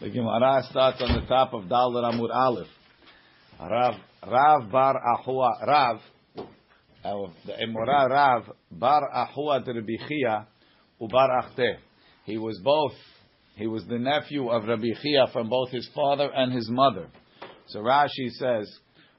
[0.00, 2.68] The Gemara starts on the top of Dal Amud Aleph.
[3.60, 6.00] Rav, Rav Bar Ahua, Rav,
[7.44, 10.44] the Emora Rav Bar Ahua Rabbi
[11.02, 11.78] Ubar Achte.
[12.26, 12.92] He was both,
[13.56, 17.08] he was the nephew of Rabbi Chia from both his father and his mother.
[17.66, 18.72] So Rashi says,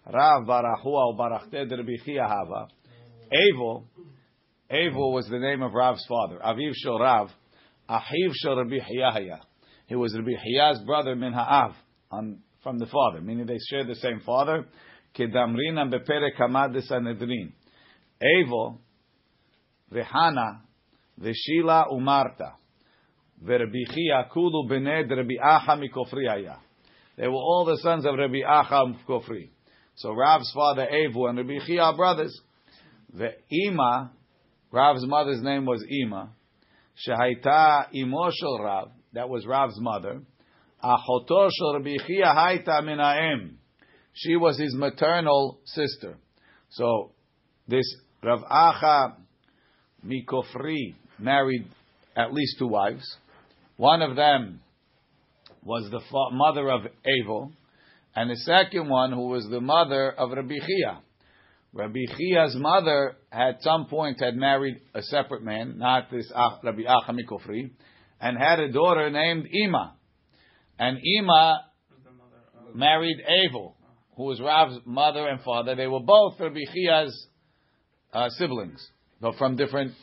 [0.05, 2.69] Rav Bar Ahua Ubar Achte Rabbi Chia Hava.
[3.33, 3.83] Evo,
[4.71, 6.39] Evo was the name of Rav's father.
[6.39, 7.31] Aviv Shel Rav,
[7.89, 9.41] Ahiv Shel Rabbi Chia
[9.89, 11.73] he was Rabbi Hiya's brother min ha'av,
[12.61, 14.67] from the father, meaning they share the same father.
[15.17, 17.53] Kedamrina beperek hamad Sanhedrin.
[18.21, 18.77] Evo,
[19.91, 20.59] v'hana,
[21.19, 22.53] v'shila umarta,
[23.43, 26.55] v'Rabbi Chia kulu b'nei Rabbi Acha mikofri
[27.17, 29.49] They were all the sons of Rabbi Acha mikofri.
[29.95, 32.39] So Rav's father Evo and Rabbi Chia brothers.
[33.11, 34.11] The Ima,
[34.71, 36.29] Rav's mother's name was Ima.
[37.07, 40.21] Shehaita imoshel Rav that was Rav's mother.
[40.83, 43.49] Achoto shel Rabbi Chia haita.
[44.13, 46.17] She was his maternal sister.
[46.69, 47.11] So
[47.67, 47.85] this
[48.23, 49.15] Rav Acha
[50.05, 51.67] Mikofri married
[52.15, 53.03] at least two wives.
[53.77, 54.61] One of them
[55.63, 57.51] was the mother of Evo,
[58.15, 60.99] and the second one who was the mother of Rabbi Chia.
[61.71, 66.31] Rabbi Chia's mother at some point had married a separate man, not this
[66.63, 67.69] Rabbi Acha Mikofri,
[68.19, 69.95] and had a daughter named Ima.
[70.77, 71.65] And Ima
[72.73, 73.73] married Avel,
[74.15, 75.75] who was Rav's mother and father.
[75.75, 77.27] They were both Rabbi Chia's
[78.13, 78.85] uh, siblings,
[79.21, 79.93] but from different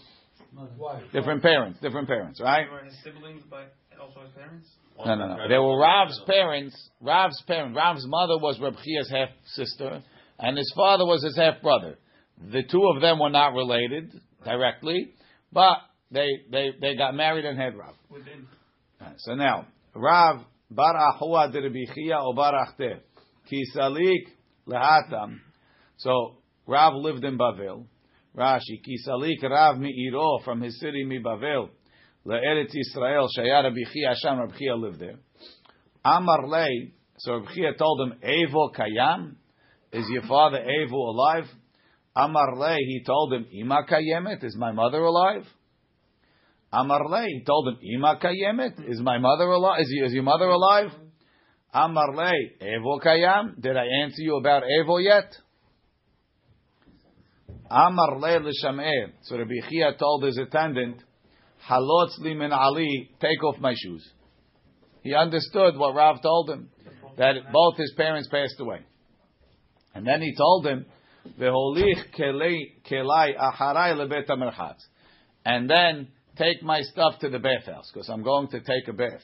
[1.13, 2.71] different parents, different parents, right?
[2.71, 4.69] Were his siblings, but also his parents.
[5.05, 5.49] No, no, no.
[5.49, 6.91] They were Rav's parents.
[7.01, 7.77] Rav's parents.
[7.77, 10.03] Rav's mother was Rabbi Chia's half sister,
[10.39, 11.99] and his father was his half brother.
[12.53, 14.13] The two of them were not related
[14.45, 15.15] directly,
[15.53, 15.79] but
[16.17, 17.95] they they they got married and had Rav.
[19.19, 23.01] So now Rav bar Ahua de Rabbi Chia or bar Achte
[23.51, 24.25] Kisalik
[24.67, 25.39] lehatam.
[25.99, 27.87] So Rav lived in Bavel.
[28.37, 31.69] Rashi Kisalik Rav mi'iro from his city mi Bavel
[32.27, 34.39] leEretz Yisrael shaya Rabbi Chia Sham
[34.81, 35.19] lived there.
[36.05, 36.93] Amar lei.
[37.19, 39.35] So Rabbi Chia told him Evo kayam.
[39.93, 41.45] Is your father Evo alive?
[42.17, 42.79] Amar lei.
[42.79, 44.43] He told him Ima kayemet.
[44.45, 45.45] Is my mother alive?
[46.73, 49.81] Amarle, he told him, Ima kayemet, is my mother alive?
[49.81, 50.91] Is, is your mother alive?
[51.75, 55.33] Amarle, Evo kayam, did I answer you about Evo yet?
[57.71, 61.03] Amarle l'shameh, so Rabbi Chia told his attendant,
[61.69, 64.09] Halotz li min Ali, take off my shoes.
[65.03, 66.69] He understood what Rav told him,
[67.17, 68.81] that both his parents passed away.
[69.95, 70.87] And then he told him,
[71.41, 74.29] Veholich kelai aharai lebet.
[75.45, 79.23] And then take my stuff to the bathhouse because I'm going to take a bath.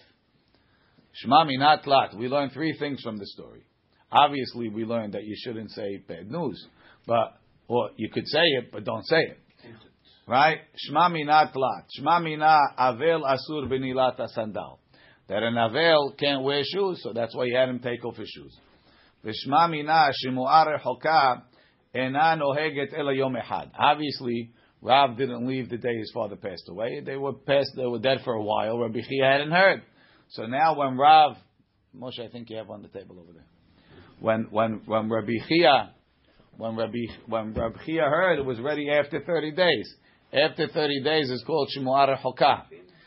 [1.25, 2.17] Shmami not lat.
[2.17, 3.63] We learn three things from the story.
[4.11, 6.67] Obviously, we learned that you shouldn't say bad news,
[7.07, 9.39] but or you could say it, but don't say it.
[10.27, 10.59] Right?
[10.89, 11.85] Shmami not lat.
[11.99, 14.79] Shmami na avel asur benilat sandal.
[15.29, 18.29] That an avel can't wear shoes, so that's why he had him take off his
[18.29, 18.57] shoes.
[19.25, 21.43] V'shmami na shimu'ar hoka
[21.95, 23.71] enan oheget ela yom echad.
[23.79, 24.51] Obviously,
[24.83, 27.01] Rav didn't leave the day his father passed away.
[27.07, 28.81] They were passed, they were dead for a while.
[28.81, 29.83] Rabbi Chia hadn't heard.
[30.31, 31.37] So now when Rav,
[31.97, 33.47] Moshe, I think you have on the table over there.
[34.19, 35.93] When when when Rabbi Chia,
[36.57, 39.95] when Rabbi when Rabbi Chia heard, it was ready after thirty days.
[40.33, 42.65] After thirty days, is called Shemuar Hokah.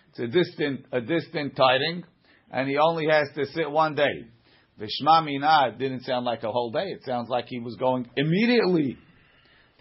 [0.09, 2.03] It's a distant a distant tiding,
[2.51, 4.27] and he only has to sit one day.
[4.79, 6.85] Vishma Mina didn't sound like a whole day.
[6.85, 8.97] It sounds like he was going immediately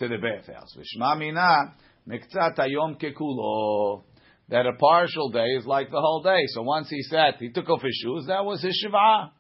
[0.09, 0.77] to the bathhouse.
[0.77, 1.75] Vishma Mina
[2.09, 4.05] miktzat ayom kekulo.
[4.51, 6.41] That a partial day is like the whole day.
[6.49, 8.27] So once he sat, he took off his shoes.
[8.29, 9.33] That was his shiva.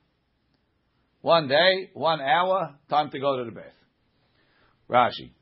[1.20, 3.64] One day, one hour, time to go to the bath.
[4.88, 5.32] Rashi.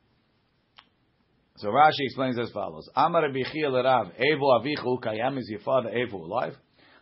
[1.56, 6.14] So Rashi explains as follows: Amar Rabbi Rav, Evo avichu kayam is your father Evo
[6.14, 6.54] alive?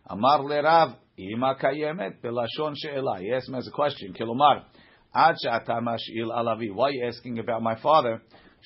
[0.06, 3.20] Amar lerav ima kayemet belashon she'ela.
[3.20, 4.12] He asked him as a question.
[4.12, 4.64] Kilomar
[5.12, 8.22] Why are you asking about my father?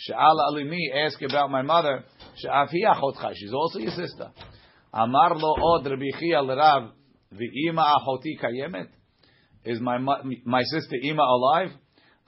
[0.09, 2.05] Sha'al alimi, ask about my mother.
[2.43, 4.31] Sha'afi achotcha, she's also your sister.
[4.93, 6.91] Amar lo od Rabbi Chia l'Rav,
[7.33, 8.89] v'ima achoti kayemet.
[9.65, 11.71] Is my my sister Ima alive?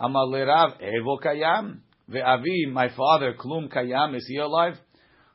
[0.01, 1.81] Amar l'Rav, evo kayam.
[2.09, 4.79] Ve'avi, my father, klum kayam, is he alive?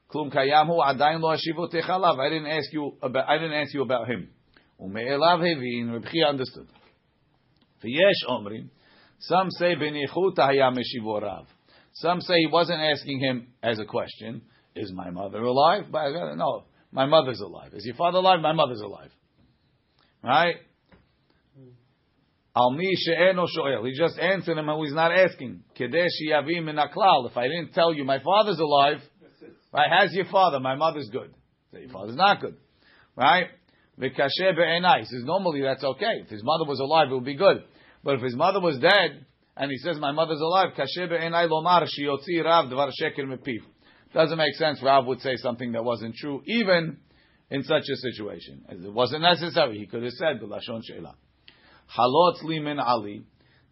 [0.10, 2.18] Klum kayam hu adayin lo ashivotech alav.
[2.20, 4.30] I didn't ask you about, I didn't ask you about him.
[4.82, 6.68] Ume'elav hevin, Rabbi understood.
[7.84, 8.70] V'yesh omrim,
[9.20, 11.46] some say benichuta hayam eshivorav.
[11.94, 14.42] Some say he wasn't asking him as a question,
[14.76, 15.86] is my mother alive?
[15.92, 17.74] But uh, no, my mother's alive.
[17.74, 18.40] Is your father alive?
[18.42, 19.12] My mother's alive.
[20.24, 20.56] Right?
[22.56, 23.46] Al mi she'eno.
[23.84, 25.64] He just answered him who he's not asking.
[25.78, 27.30] Kedesh yavim min aklal.
[27.30, 28.98] If I didn't tell you my father's alive,
[29.74, 29.90] right?
[29.90, 30.60] How's your father?
[30.60, 31.34] My mother's good.
[31.72, 32.56] So your father's not good.
[33.16, 33.48] Right?
[34.00, 35.00] V'kashe be'enai.
[35.00, 36.22] He says, normally that's okay.
[36.24, 37.64] If his mother was alive, it would be good.
[38.04, 39.26] But if his mother was dead,
[39.56, 42.70] and he says, my mother's alive, rav.
[44.14, 44.82] Doesn't make sense.
[44.82, 46.98] Rav would say something that wasn't true, even
[47.50, 48.66] in such a situation.
[48.70, 49.78] It wasn't necessary.
[49.78, 51.16] He could have said, b'lashon she'ela.
[51.98, 53.24] Halot li min ali.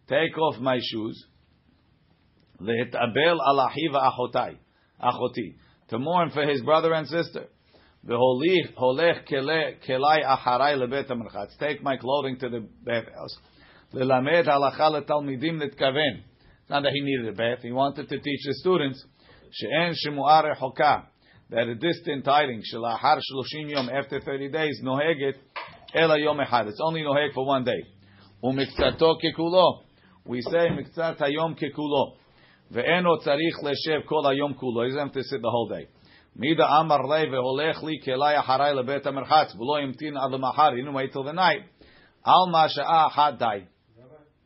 [0.08, 1.26] Take off my shoes.
[2.60, 4.58] Le'etabel al ahiva achotai.
[5.02, 5.56] Achoti.
[5.88, 7.46] To mourn for his brother and sister.
[8.06, 8.78] Acharai.
[11.58, 13.36] Take my clothing to the bathhouse.
[13.93, 16.21] Lelamed halacha letalmidim nitkaven.
[16.61, 17.59] It's not that he needed a bath.
[17.61, 19.05] He wanted to teach the students
[19.51, 21.03] she'en shemu'ar rechoka.
[21.49, 25.35] That a distant tiding shelahar shloshim yom after 30 days noheget
[25.93, 26.67] ela yom echad.
[26.67, 27.83] It's only noheg for one day.
[28.43, 29.81] ומקצתו ככולו.
[30.27, 32.15] We say מקצת היום ככולו.
[32.71, 34.85] ואינו צריך לשב כל היום כולו.
[34.85, 35.85] He doesn't have to sit the whole day.
[36.35, 41.13] מידה אמר לי והולך לי כלי אחריי לבית המרחץ, ולא המתין עד למחר, הנה wait
[41.13, 41.85] till the night.
[42.23, 43.59] על מה שעה אחת די.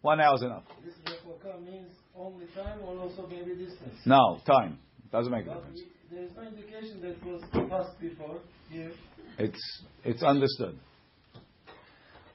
[0.05, 0.65] One hour is enough.
[0.85, 3.95] This replica means only time or also maybe distance.
[4.05, 4.79] No, time.
[5.11, 5.81] Doesn't make a difference.
[6.13, 7.41] there is no indication that was
[7.71, 8.93] passed before here.
[9.39, 10.79] It's, it's understood.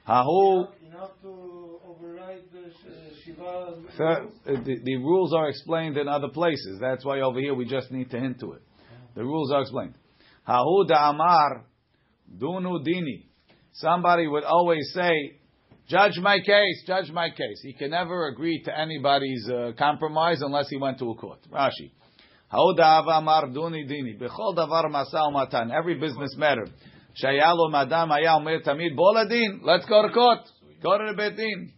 [0.08, 3.74] Hahu, Enough to override the sh- uh, Shiva.
[3.96, 6.78] Sir, uh, the, the rules are explained in other places.
[6.80, 8.62] That's why over here we just need to hint to it.
[9.14, 9.94] The rules are explained.
[10.48, 11.62] Hahu Amar
[12.36, 13.26] dunu dini.
[13.74, 15.38] Somebody would always say,
[15.90, 20.68] "Judge my case, judge my case." He can never agree to anybody's uh, compromise unless
[20.70, 21.40] he went to a court.
[21.52, 21.90] Rashi.
[22.52, 24.16] Hahu Amar duni dini.
[24.20, 25.72] Bechol davar masa matan.
[25.72, 26.66] Every business matter.
[27.20, 29.60] Shayalo madam haya omer tamid boladin.
[29.62, 30.40] Let's go to court.
[30.80, 31.72] Go to the beit din.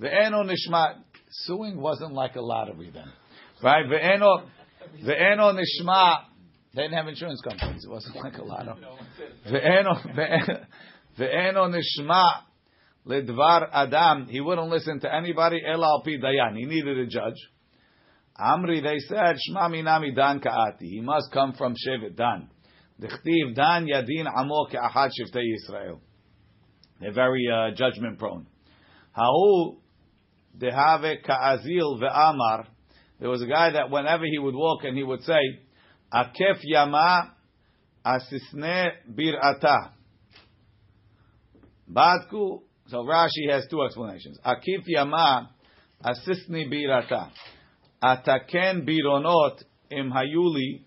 [0.00, 0.96] Ve'eno nishma.
[1.44, 3.10] Suing wasn't like a lottery then,
[3.62, 3.86] right?
[3.86, 4.44] Ve'eno,
[5.02, 6.24] ve'eno nishma.
[6.74, 7.84] They didn't have insurance companies.
[7.84, 8.82] It wasn't like a lottery.
[9.46, 10.66] Ve'eno-
[11.18, 12.42] ve'eno nishma
[13.06, 14.26] ledvar adam.
[14.28, 15.60] He wouldn't listen to anybody.
[15.66, 16.56] El al pi dayan.
[16.56, 17.36] He needed a judge.
[18.38, 20.88] Amri, they said, Shma minami dan ka'ati.
[20.88, 22.48] He must come from Shevet Dan.
[23.00, 26.00] Dechtiv Dan yadin amo ke'achad shiftei Yisrael.
[27.00, 28.46] They're very uh, judgment prone.
[29.12, 29.76] Ha'u
[30.58, 32.66] dehave ka'azil ve'amar.
[33.20, 35.40] There was a guy that whenever he would walk and he would say,
[36.12, 37.34] Akef yama
[38.04, 39.90] asisne bir'ata.
[41.90, 42.62] Badku.
[42.88, 44.38] So Rashi has two explanations.
[44.44, 45.50] Akif yama
[46.04, 47.30] asisni bir'ata.
[48.02, 50.82] Ataken bironot im hayuli.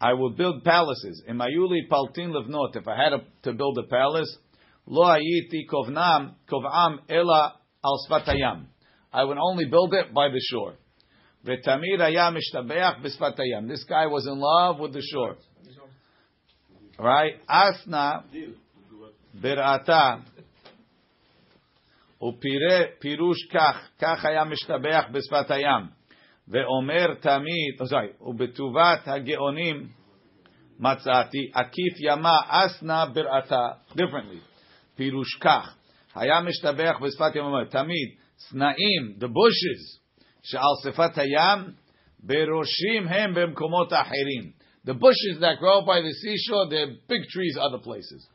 [0.00, 1.22] I will build palaces.
[1.28, 2.76] Im hayuli paltin levnot.
[2.76, 4.36] If I had a, to build a palace,
[4.86, 7.54] lo ayiti kovnam kov'am ela
[7.84, 8.66] al sfatayam.
[9.12, 10.74] I would only build it by the shore.
[11.46, 13.68] V'tamir haya mishtabeach b'sfatayam.
[13.68, 15.36] This guy was in love with the shore.
[16.98, 17.34] Right?
[17.48, 18.24] Asna
[19.40, 20.22] bir'ata
[22.22, 25.98] ופire פירוש כך, כך היה משתבח בשפת הים.
[26.48, 29.88] ואומר תמיד, oh, sorry, ובטובת הגאונים
[30.78, 34.40] מצאתי, עקיף ימה אסנה ברעתה, differently,
[34.96, 35.76] פירוש כך,
[36.14, 40.00] היה משתבח בשפת ים, אומר, תמיד, צנאים, the bushes,
[40.42, 41.72] שעל שפת הים,
[42.20, 44.58] בראשים הם במקומות אחרים.
[44.86, 48.28] The bushes that grow by the seashore, they're big trees other places.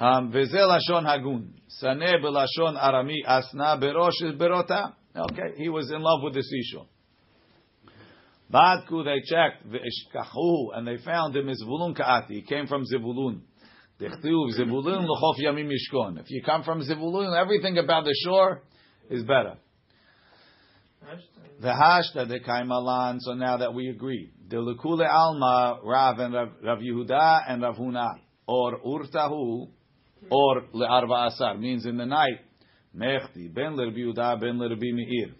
[0.00, 1.42] Um, וזה לשון הגון.
[1.80, 4.84] שנא בלשון ארמי אסנה בראש ברותה.
[5.16, 6.86] Okay, he was in love with the seashore.
[8.52, 12.34] Badku, they checked, v'eshkachu, and they him him Zivulun ka'ati.
[12.34, 13.40] He came from Zivulun.
[14.00, 16.18] Dechtuv, Zivulun l'chof yamim mishkon.
[16.18, 18.62] If you come from Zivulun, everything about the shore
[19.08, 19.56] is better.
[21.60, 23.18] The hashta de kaimalan.
[23.20, 27.76] So now that we agree, the lekule alma Rav and Rav, Rav Yehuda and Rav
[27.76, 28.08] Huna,
[28.46, 29.68] or urtahu,
[30.29, 32.39] or le'arba asar means in the night.
[32.95, 35.35] Mechti ben Rabbi Yehuda ben Rabbi Meir.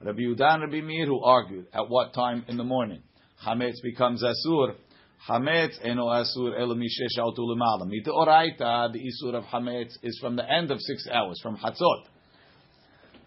[0.00, 3.02] Rabbi Yehuda and Rabbi Meir who argued at what time in the morning.
[3.44, 4.74] Chametz becomes asur.
[5.28, 7.86] Chametz eno asur elo mishesh autu lemala.
[7.86, 12.04] Mita oraita the isur of chametz is from the end of six hours from Hatzot.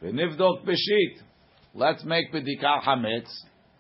[0.04, 1.22] V'nivdok b'shit.
[1.74, 3.30] Let's make bedikah chametz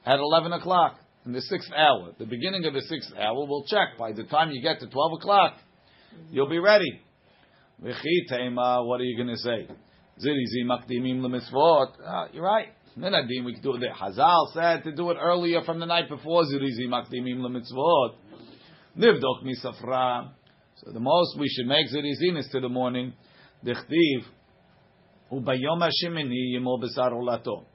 [0.05, 2.13] at eleven o'clock in the sixth hour.
[2.17, 3.97] The beginning of the sixth hour, we'll check.
[3.99, 5.57] By the time you get to twelve o'clock,
[6.31, 7.01] you'll be ready.
[7.83, 9.67] V'chi what are you going to say?
[10.19, 11.93] Zirizi makdimim lemitzvot.
[12.05, 12.67] Ah, You're right.
[12.97, 13.93] Minadim, we can do it there.
[13.93, 16.43] Hazal said to do it earlier from the night before.
[16.43, 18.15] Zirizi makdimim lemitzvot.
[18.97, 20.29] Nivdok misafra.
[20.75, 23.13] So the most we should make zirizin is to the morning.
[23.65, 24.25] Dichtiv
[25.31, 27.65] ubayom hashemini yimol olato.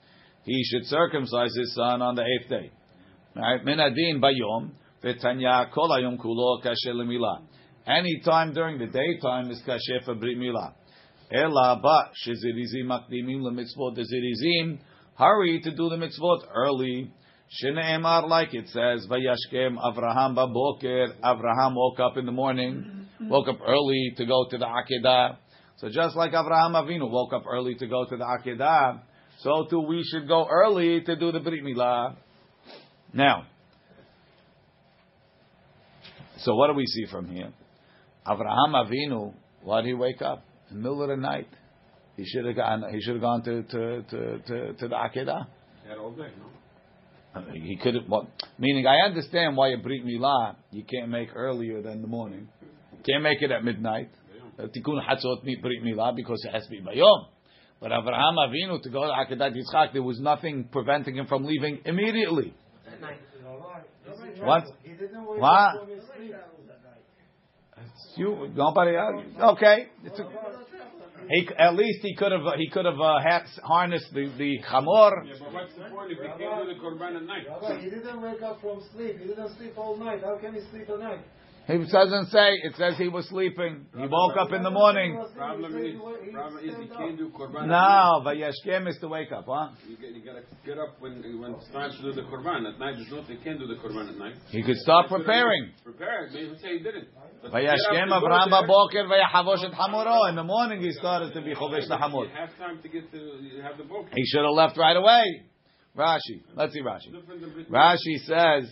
[0.44, 2.70] He should circumcise his son on the eighth day.
[3.34, 3.64] Right?
[3.64, 4.70] Min adin bayom
[5.02, 7.42] v'tanya kol hayom kulo kasher lemila.
[7.86, 10.72] Any time during the daytime is kasher for brit milah.
[11.32, 13.96] Ela ba shezirizim makdimim lemitzvot.
[13.96, 14.78] Zirizim
[15.16, 17.12] hurry to do the mitzvot early.
[17.62, 21.14] Shneemar, like it says, Vayashkem Avraham baboker.
[21.22, 23.28] Avraham woke up in the morning, mm-hmm.
[23.28, 25.36] woke up early to go to the Akedah.
[25.76, 29.00] So just like Avraham Avinu woke up early to go to the Akedah,
[29.38, 32.16] so too we should go early to do the Brit Milah.
[33.12, 33.46] Now,
[36.38, 37.52] so what do we see from here?
[38.26, 41.48] Avraham Avinu, why did he wake up in the middle of the night?
[42.16, 42.84] He should have gone.
[42.90, 45.46] He should have gone to to to to, to the Akedah.
[45.86, 47.42] Had all day, no?
[47.52, 48.04] He could have.
[48.08, 48.28] Well,
[48.58, 52.48] meaning, I understand why a brit milah you can't make earlier than the morning.
[53.06, 54.10] Can't make it at midnight.
[54.58, 57.26] Tikkun hatzot meet brit milah because it has to be bayom.
[57.78, 61.80] But Avraham Avinu to go to Akedat Yitzchak, there was nothing preventing him from leaving
[61.84, 62.54] immediately.
[64.40, 64.64] What?
[64.82, 65.50] He didn't wake What?
[65.50, 66.32] up from his sleep.
[68.16, 69.24] You nobody else?
[69.56, 69.86] Okay.
[70.04, 70.28] It's a-
[71.28, 75.26] he, at least he could have he could have uh, ha- harnessed the the chamor.
[75.26, 77.46] Yeah, but what's the point if he can't do the korban at night?
[77.48, 79.18] Rabbi, he didn't wake up from sleep.
[79.20, 80.20] He didn't sleep all night.
[80.22, 81.20] How can he sleep at night?
[81.66, 82.50] He doesn't say.
[82.62, 83.86] It says he was sleeping.
[83.96, 85.20] He woke up in the morning.
[85.34, 85.96] Problem is,
[86.32, 87.66] problem is he can't do korban.
[87.66, 89.70] No, but Yashkem is to wake up, huh?
[89.88, 92.78] You, get, you gotta get up when when it's time to do the korban at
[92.78, 92.94] night.
[92.94, 94.36] There's no, you can't do the korban at night.
[94.50, 95.72] He could start preparing.
[95.82, 96.30] Prepare.
[96.32, 97.08] Maybe say he didn't.
[97.42, 100.28] But Vayashkem get up and go Avraham baboker vayahavosh et hamoro.
[100.28, 102.26] In the morning he started to be chovesh the hamor.
[102.26, 104.06] You have time to get to have the book.
[104.14, 105.42] He should have left right away.
[105.96, 106.42] Rashi.
[106.54, 107.12] Let's see Rashi.
[107.12, 108.70] Different than Brit Rashi says,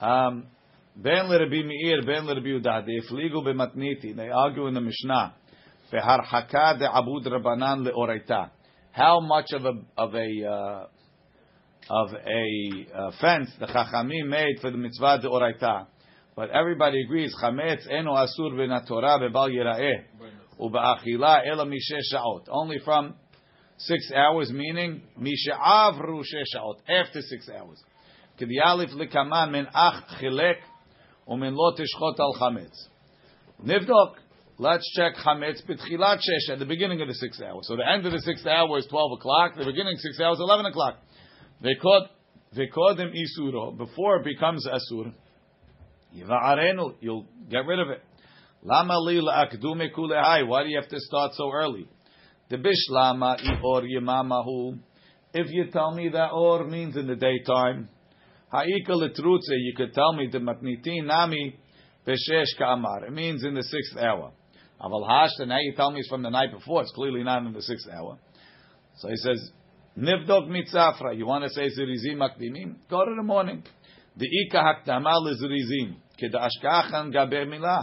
[0.00, 0.46] um,
[1.02, 4.14] Ben l'Rabbi Meir, Ben l'Rabbi they fligu b'matniti.
[4.14, 5.34] They argue in the Mishnah.
[5.90, 8.50] Veharhaka de abud rabanan leoraita.
[8.92, 10.86] How much of a of a uh,
[11.88, 15.86] of a uh, fence the Chachamim made for the mitzvah de oraita?
[16.36, 20.04] But everybody agrees chametz eno asur ben Torah bebal yiraeh
[20.60, 22.44] ubeachila ela mishe shaot.
[22.50, 23.14] Only from
[23.78, 26.22] six hours, meaning misha'avru
[26.54, 27.82] shaot after six hours.
[28.38, 30.56] K'dialif likaman min ach chilek
[31.30, 32.88] umin lo tishchot al chametz.
[33.64, 34.14] Nivdok.
[34.58, 37.60] Let's check chametz b'tchilat shesh at the beginning of the sixth hour.
[37.62, 39.52] So the end of the sixth hour is twelve o'clock.
[39.56, 40.98] The beginning of the sixth hour is eleven o'clock.
[41.64, 42.08] Vekod
[42.54, 45.14] vekodim isuro before it becomes asur.
[46.14, 48.02] Yiva'arenu, you'll get rid of it.
[48.62, 50.46] Lama li la'akdume kulehai.
[50.46, 51.88] Why do you have to start so early?
[52.50, 54.78] The bishlama i or yimamahu.
[55.32, 57.88] If you tell me that or means in the daytime,
[58.51, 61.57] ha'ika letrutze, you could tell me the matnitin nami
[62.07, 63.05] beshesh ka'amar.
[63.05, 64.31] It means in the sixth hour.
[64.81, 66.81] Aval hashta, now you tell me it's from the night before.
[66.81, 68.17] It's clearly not in the sixth hour.
[68.97, 69.51] So he says,
[69.97, 71.17] nivdok mitzafra.
[71.17, 72.75] You want to say zirizim makdimim?
[72.89, 73.63] Go to the morning.
[74.17, 76.01] The ika haktama lezirizim.
[76.17, 77.79] כדאשכחן גבי מילה,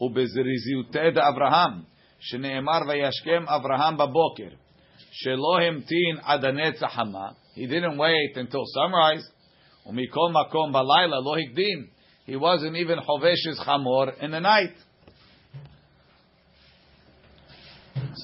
[0.00, 1.82] ובזריזיותי דאברהם,
[2.18, 4.56] שנאמר וישכם אברהם בבוקר,
[5.10, 9.24] שלא המתין עד הנצח חמה, he didn't wait until sunrise,
[9.91, 11.89] Umikol makom balayla lo hikdim.
[12.25, 14.73] He wasn't even choveshes chamor in the night.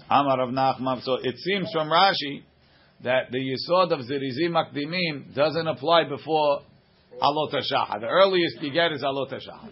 [0.10, 1.02] Amar of Nachman.
[1.04, 2.44] So it seems from Rashi
[3.04, 6.62] that the yisod of zirizim makdimim doesn't apply before
[7.22, 8.00] alot hashaha.
[8.00, 9.70] The earliest you get is alot hashaha.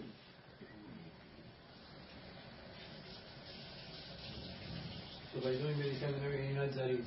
[5.34, 7.04] So by doing Bidikam and everything,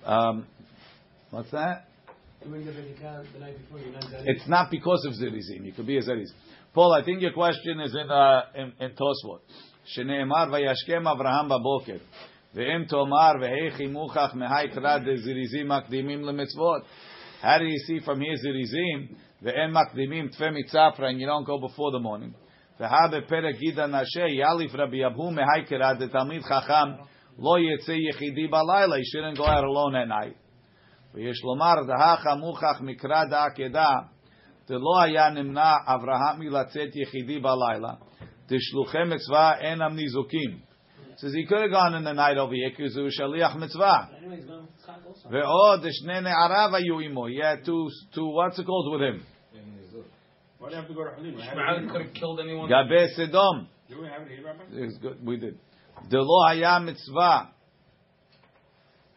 [0.00, 0.06] he.
[0.06, 0.46] Um,
[1.30, 1.89] what's that?
[4.25, 5.65] It's not because of zirizim.
[5.65, 6.29] You could be a ziriz.
[6.73, 9.41] Paul, I think your question is in uh, in, in Tosfot.
[9.85, 11.97] שנאמר וישכם אברהם בבוקר
[12.53, 16.81] ואם תאמר והיכי מוכח מהי קרא דזריזים מקדימים למצוות
[17.41, 19.07] How do you see from here זריזים
[19.41, 22.33] ואין מקדימים תפה מצפרא and you don't go before the morning
[22.79, 26.89] והא בפרק גידא נשה יאליף רבי אבהו מהי קרא דתלמיד חכם
[27.39, 30.38] לא יצא יחידי בלילה he shouldn't go out alone at night
[31.13, 33.89] ויש לומר דהכה מוכח מקרא דעקדה
[34.67, 37.93] דלא היה נמנע אברהם מלצאת יחידי בלילה
[38.47, 40.65] תשלוחי מצווה אינם ניזוקים.
[41.17, 44.09] says he could have gone in the night over here because he was shaliach mitzvah.
[44.17, 45.29] Anyway, he's going with Tzchak also.
[45.29, 47.27] ועוד שני נעריו היו עמו.
[47.27, 49.25] He had two, two, what's it called with him?
[50.59, 51.39] Why do you have to go to Halim?
[51.39, 52.69] Ishmael could have killed anyone.
[52.69, 53.65] גבי סדום.
[53.89, 54.63] Do we have it here, Rabbi?
[54.71, 55.55] It's good, we did.
[56.09, 57.45] דלא היה מצווה.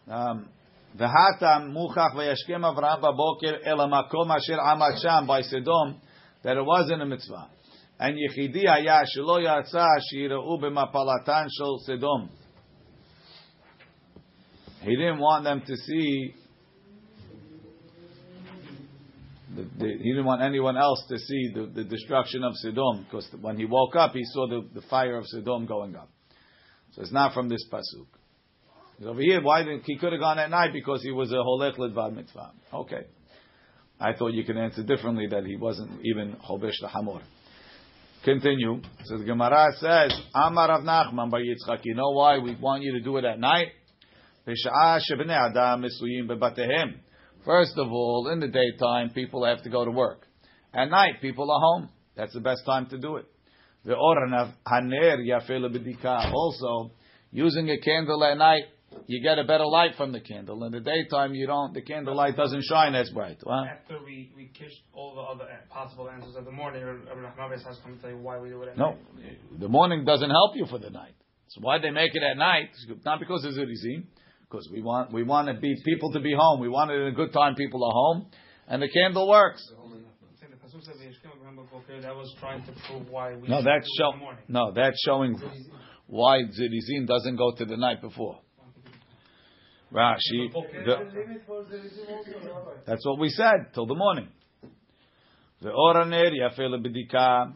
[0.09, 0.49] Um,
[0.98, 5.96] V'hatam muchach v'yashkem Avram b'boker el ha'makom asher amat sham by Sedom
[6.44, 7.50] that it wasn't a mitzvah.
[8.00, 12.30] And Yechidi haya shelo yatsa shira'u b'mapalatan shel Sedom.
[14.82, 16.36] He didn't want them to see.
[19.56, 23.30] The, the, he didn't want anyone else to see the, the destruction of Sodom because
[23.40, 26.10] when he woke up, he saw the, fire of Sodom going up.
[26.94, 28.08] So it's not from this pasuk.
[29.06, 31.78] Over here, why did he could have gone at night because he was a holech
[31.78, 32.52] ledvad mitzvah?
[32.74, 33.06] Okay,
[34.00, 37.22] I thought you could answer differently that he wasn't even chobesh hamor.
[38.24, 38.82] Continue.
[39.06, 41.80] So the Gemara says, Amar Rav Nachman bar Yitzchak.
[41.84, 43.68] You know why we want you to do it at night?
[47.46, 50.26] First of all, in the daytime, people have to go to work.
[50.74, 51.90] At night, people are home.
[52.16, 53.26] That's the best time to do it.
[53.86, 53.96] The.
[56.34, 56.92] Also,
[57.32, 58.64] using a candle at night,
[59.08, 60.64] you get a better light from the candle.
[60.64, 61.74] In the daytime, you don't.
[61.74, 63.38] The candle light doesn't shine as bright.
[63.46, 63.66] Huh?
[63.70, 67.96] After we, we kissed all the other possible answers of the morning, Rabbi has come
[67.96, 69.60] to tell you why we do it at No, night.
[69.60, 71.14] the morning doesn't help you for the night.
[71.50, 72.70] So why they make it at night?
[73.06, 73.66] Not because it's a
[74.50, 76.60] because we want we want to be people to be home.
[76.60, 77.56] We want it in a good time.
[77.56, 78.28] People are home,
[78.68, 79.68] and the candle works.
[79.84, 79.92] I'm
[80.40, 83.48] saying the pasuk said "V'yishkem b'hem b'boker," That was trying to prove why we.
[83.48, 84.44] No, that's show, the morning.
[84.48, 85.40] no, that's showing
[86.08, 88.40] why Zirizin doesn't go to the night before.
[89.94, 90.52] Rashi,
[90.86, 92.72] the, a limit for the regime also, Rabbi.
[92.88, 94.28] that's what we said till the morning.
[95.62, 97.54] The oraner yafel b'dika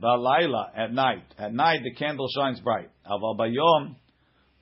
[0.00, 1.24] balayla at night.
[1.36, 2.90] At night the candle shines bright.
[3.04, 3.96] Aval bayom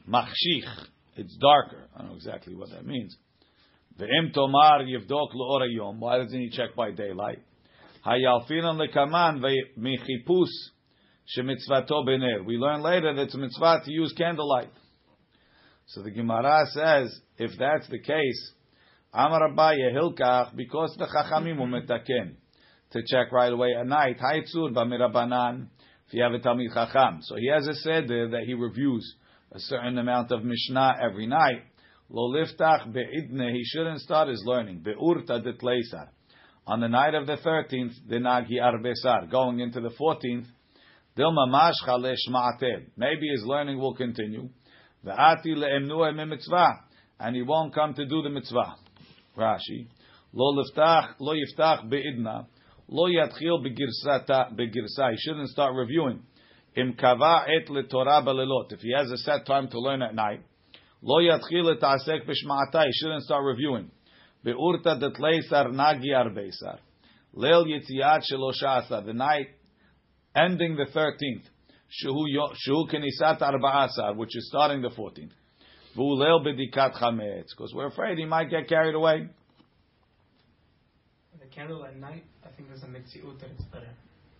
[0.08, 0.86] machshich.
[1.16, 1.84] It's darker.
[1.94, 3.14] I don't know exactly what that means.
[4.00, 5.98] Ve'im tomar yivdok le'or hayom.
[5.98, 7.40] Why doesn't he check by daylight?
[8.06, 10.48] Hayalfinan lekaman ve'michipus
[11.36, 12.42] shemitzvato bener.
[12.46, 14.70] We learn later that it's a mitzvah to use candlelight.
[15.86, 18.52] So the Gemara says, if that's the case,
[19.12, 22.36] Amar Abaye Hilkach, because the Chachamim will metaken
[22.92, 24.18] to check right away at night.
[24.18, 25.66] Haitzur b'mirabanan,
[26.06, 27.20] if you have a Talmid Chacham.
[27.22, 29.16] So he has a seder that he reviews
[29.52, 31.62] a certain amount of Mishnah every night.
[32.08, 34.82] Lo liftach be'idne, he shouldn't start his learning.
[34.82, 36.08] Be'urta detleisar.
[36.66, 39.30] On the night of the 13th, dinagi arbesar.
[39.30, 40.46] Going into the 14th,
[41.18, 42.86] dilma mashcha le'shma'atel.
[42.96, 44.48] Maybe his learning will continue.
[45.04, 46.84] Ve'ati le'emnuah mitzvah.
[47.20, 48.76] And he won't come to do the mitzvah.
[49.36, 49.86] Rashi.
[50.32, 52.46] Lo liftach, lo yiftach be'idna.
[52.88, 55.10] Lo yatchil begirsa.
[55.10, 56.22] He shouldn't start reviewing.
[56.76, 58.72] Im kava et letorah belelot.
[58.72, 60.42] If he has a set time to learn at night,
[61.02, 62.86] lo yatchil etasek b'shma'ata.
[62.86, 63.90] He shouldn't start reviewing.
[64.44, 66.78] Be'urta detleisar nagi arbeisar.
[67.34, 69.04] Leil yitziat shelosha.
[69.04, 69.48] The night
[70.34, 71.44] ending the 13th.
[71.92, 75.32] Shuhu yo- shuhu kenisat arba'asar, which is starting the 14th.
[75.96, 77.48] V'u leil b'dikat chametz.
[77.56, 79.28] Because we're afraid he might get carried away.
[81.38, 83.90] The candle at night, I think there's a mitziut that it's better.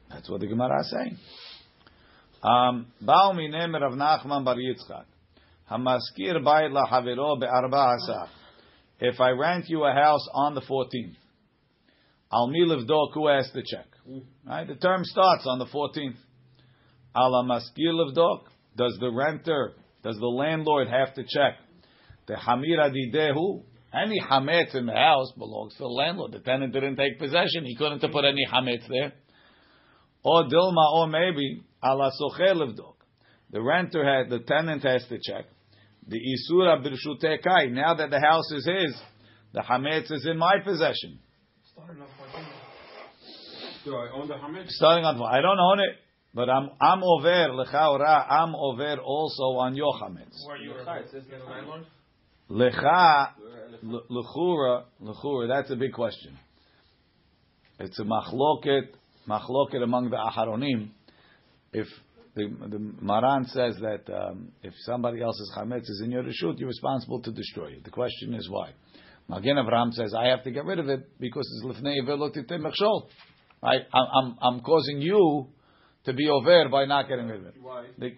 [0.08, 1.18] That's what the Gemara is saying.
[2.42, 5.04] Um, Ba'u minem Rav Nachman bar Yitzchak.
[5.70, 8.28] Hamaskir bayit lahaviro be'arba asar.
[8.98, 11.16] If I rent you a house on the 14th,
[12.32, 13.86] al mi livdok, who has to check?
[14.46, 14.66] Right?
[14.66, 16.16] The term starts on the 14th.
[17.14, 18.44] Al maskir livdok.
[18.76, 21.58] Does the renter, does the landlord have to check?
[22.26, 23.62] The hamira didehu.
[23.94, 26.32] Any hametz in the house belongs to the landlord.
[26.32, 27.64] The tenant didn't take possession.
[27.64, 29.12] He couldn't have put any hametz there.
[30.24, 32.94] Or dilma, or maybe ala socher livdok.
[33.50, 35.44] The renter had, the tenant has to check.
[36.08, 37.70] The isura birshutekai.
[37.72, 38.96] Now that the house is his,
[39.52, 41.18] the hametz is in my possession.
[41.72, 42.46] Starting off 14.
[43.84, 44.68] Do I own the hametz?
[44.68, 45.96] Starting on, I don't own it,
[46.34, 48.30] but I'm I'm over lechaora.
[48.30, 50.36] I'm over also on your hametz.
[50.44, 50.72] Who are you?
[50.72, 51.86] It says You're the landlord?
[52.50, 53.28] Lecha
[54.10, 55.48] lechura lechura.
[55.48, 56.38] That's a big question.
[57.78, 58.88] It's a machloket
[59.28, 60.90] machloket among the aharonim.
[61.72, 61.86] If
[62.34, 66.68] the, the Maran says that um, if somebody else's chametz is in your reshut, you're
[66.68, 67.84] responsible to destroy it.
[67.84, 68.70] The question is why.
[69.28, 73.08] Magen Avraham says I have to get rid of it because it's lifnei velotite mechshol.
[73.62, 75.46] I'm, I'm I'm causing you
[76.04, 77.54] to be over by not getting rid of it.
[77.60, 77.86] Why?
[77.98, 78.16] The-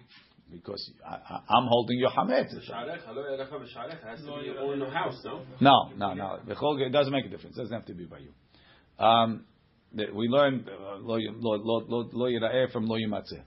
[0.52, 2.50] because I, I, I'm holding your chametz.
[2.68, 4.06] Sha'arecha, lo yelecha b'sha'arecha.
[4.08, 5.42] Has to be your own house, no?
[5.60, 6.38] No, no, no.
[6.46, 7.56] Bechol- It doesn't make a difference.
[7.56, 9.04] It doesn't have to be by you.
[9.04, 9.46] Um,
[9.94, 13.42] that we learned uh, lo y- lo lo lo lo yira'eh from lo yimatzeh,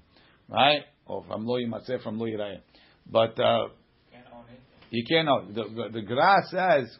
[0.49, 0.81] right?
[1.05, 2.59] Or from lo yimatzeh from lo yira'eh.
[3.09, 3.67] But uh,
[4.11, 4.59] Can't own it.
[4.89, 5.53] you can't.
[5.55, 6.93] The, the, the Gra says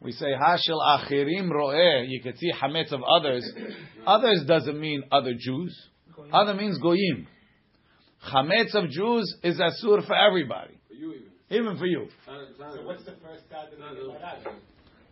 [0.00, 2.06] we say hashel achirim ro'eh.
[2.08, 3.44] You can see hametz of others.
[4.06, 5.76] Others doesn't mean other Jews.
[6.32, 7.26] Other means goyim.
[8.32, 11.32] Chametz of Jews is asur for everybody, For you even.
[11.50, 12.08] even for you.
[12.26, 13.68] So what's the first card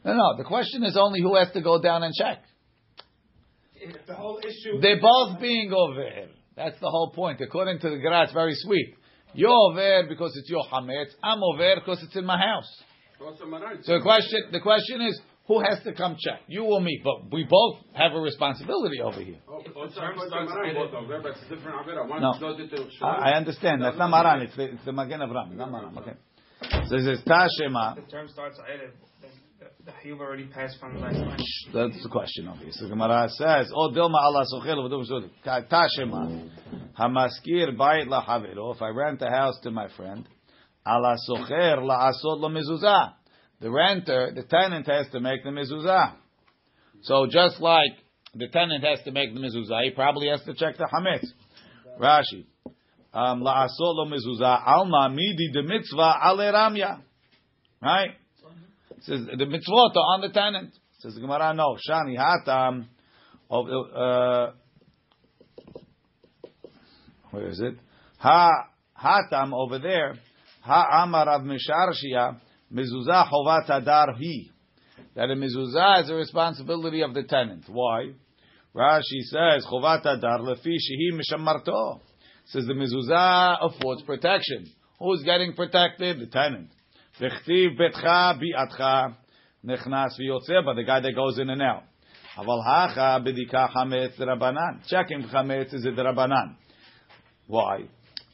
[0.04, 0.36] No, no.
[0.36, 2.42] The question is only who has to go down and check.
[4.06, 4.80] The whole issue.
[4.80, 6.02] They're both being over.
[6.02, 6.28] here.
[6.56, 7.40] That's the whole point.
[7.40, 8.94] According to the Gemara, it's very sweet.
[9.32, 11.10] You're over because it's your hametz.
[11.22, 12.68] I'm over because it's in my house.
[13.82, 16.40] So the question, the question is, who has to come check?
[16.46, 17.00] You or me?
[17.02, 19.38] But we both have a responsibility over here.
[19.48, 21.76] Oh, If the also, term also starts Maran, edited- both of them, but it's different
[21.80, 22.08] Avera.
[22.08, 22.34] One No.
[22.34, 23.82] is loaded to I I understand.
[23.82, 24.42] That's not Maran.
[24.42, 25.52] It's the, it's the Magen Avram.
[25.56, 25.98] Not Maran.
[25.98, 26.12] Okay.
[26.86, 27.96] So it says Tashema.
[27.96, 28.94] The term starts edit.
[29.58, 31.38] The, the already passed from the last line.
[31.72, 32.88] That's the question, obviously.
[32.88, 35.30] The Gemara says, "O dilma Allah sochel v'dum zud."
[35.68, 36.50] Tashema.
[36.98, 38.74] Hamaskir bayit lahaviro.
[38.74, 40.28] If I rent a house to my friend,
[40.84, 43.12] Allah socher la'asod la mezuzah.
[43.60, 46.14] The renter, the tenant has to make the mezuzah.
[47.02, 47.92] So just like
[48.34, 51.26] the tenant has to make the mezuzah, he probably has to check the hametz.
[52.00, 52.46] Rashi.
[53.12, 57.00] Um, la'asod lo mezuzah alma midi de mitzvah ale ramya.
[57.82, 58.10] Right?
[59.00, 60.72] Says the mitzvot are on the tenant.
[60.98, 61.76] Says the Gemara, no.
[61.88, 62.86] Shani hatam.
[63.50, 64.52] Of, uh,
[67.30, 67.74] where is it?
[68.18, 68.50] Ha
[69.00, 70.16] hatam over there.
[70.62, 72.40] Ha amar Rav Misharshia
[72.72, 74.50] mezuzah chovat adar hi.
[75.14, 77.64] That a mezuzah is a responsibility of the tenant.
[77.68, 78.12] Why?
[78.74, 82.00] Rashi says chovat adar lefi shehi mishamarto.
[82.46, 84.66] Says the mezuzah affords protection.
[84.98, 86.20] Who's getting protected?
[86.20, 86.70] The tenant.
[87.20, 89.14] V'chtiv betcha bi'atcha
[89.64, 91.84] nechnas v'yotzeh, but the guy that goes in and out.
[92.36, 94.86] Aval hacha b'dika chametz drabanan.
[94.88, 96.56] Checking chametz is a drabanan.
[97.46, 97.84] Why?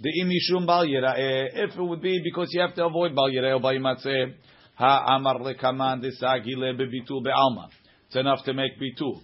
[0.01, 0.85] The imishum bal.
[0.87, 4.35] If it would be because you have to avoid bal yira'eh or bal yimatzeh.
[4.77, 7.69] Ha amar lekaman desagi le bebitul be'alma.
[8.07, 9.21] It's enough to make bitul.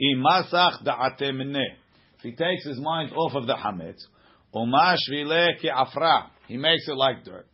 [0.00, 1.76] Imasach da'ate mineh.
[2.16, 4.06] If he takes his mind off of the hametz,
[4.54, 6.30] umash vile ki afra.
[6.48, 7.46] He makes it like dirt.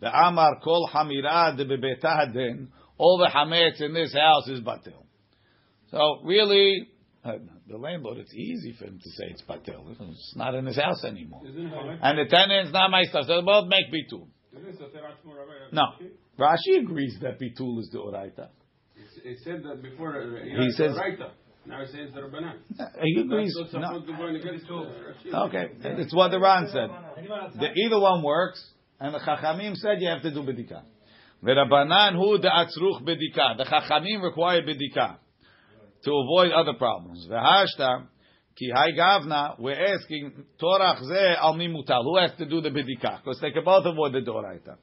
[0.00, 2.66] The amar kol hamira de bebetah.
[2.98, 5.04] All the hametz in this house is batil.
[5.92, 6.88] So really,
[7.68, 9.90] the landlord, it's easy for him to say it's batil.
[9.90, 11.42] It's not in his house anymore.
[11.46, 11.98] Isn't it Hametz?
[12.02, 13.26] And the tenant's not my stuff.
[13.26, 14.26] So both make bitul.
[14.56, 15.52] Isn't it Soter Atzmo Rabbi?
[15.72, 15.82] No.
[16.38, 18.48] Rashi agrees that bitul is the oraita.
[19.22, 20.16] He said that before.
[20.22, 21.30] uh, He says- Raita.
[21.66, 22.54] Now he says the Rabbanan.
[23.02, 23.54] He agrees.
[23.54, 23.66] No.
[23.66, 26.88] supposed to go against uh, Okay, it's what the Ran said.
[27.60, 28.64] The, either one works,
[28.98, 30.82] and the Chachamim said you have to do bedika.
[31.44, 33.58] V'Rabbanan hu da'atzruch bedika.
[33.58, 35.16] The Chachamim require bedika
[36.04, 37.26] to avoid other problems.
[37.30, 38.06] V'hashta
[38.56, 39.58] ki hay gavna.
[39.58, 40.32] We're asking
[40.62, 42.02] torach ze al mimutal.
[42.04, 43.18] Who has to do the bedika?
[43.22, 44.76] Because they can both avoid the doraita.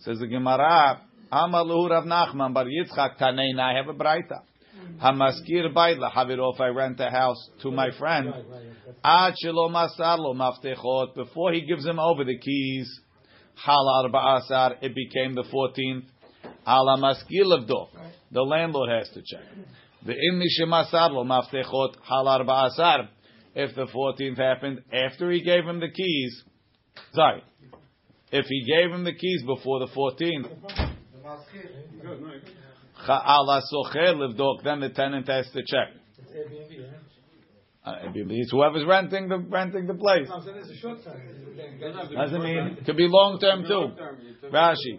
[0.00, 1.02] Says the Gemara.
[1.30, 3.60] Amar lehu Rav Nachman bar Yitzchak Taneina.
[3.60, 4.42] I have a braita.
[5.02, 6.52] Hamaskir bayit lahaviro.
[6.54, 8.34] If I rent a house to my friend.
[9.04, 11.14] Ad shelo masar lo maftechot.
[11.14, 13.00] Before he gives him over the keys,
[13.54, 16.04] hal arba'asar, it became the 14th.
[16.66, 17.88] Ala maskil levdok.
[18.30, 19.44] The landlord has to check.
[20.04, 23.08] The imni shemasar lo maftechot, hal arba'asar.
[23.54, 26.42] If the 14th happened after he gave him the keys,
[27.12, 27.42] sorry.
[28.32, 30.48] If he gave him the keys before the 14th,
[32.02, 32.42] Good, no, good.
[33.08, 35.92] ala socher levdok, then the tenant has to check.
[37.84, 40.28] It's whoever's renting the renting the place.
[40.28, 41.20] No, I'm saying it's a short time.
[42.14, 43.90] Doesn't mean it could be long term too.
[44.50, 44.98] Rashi,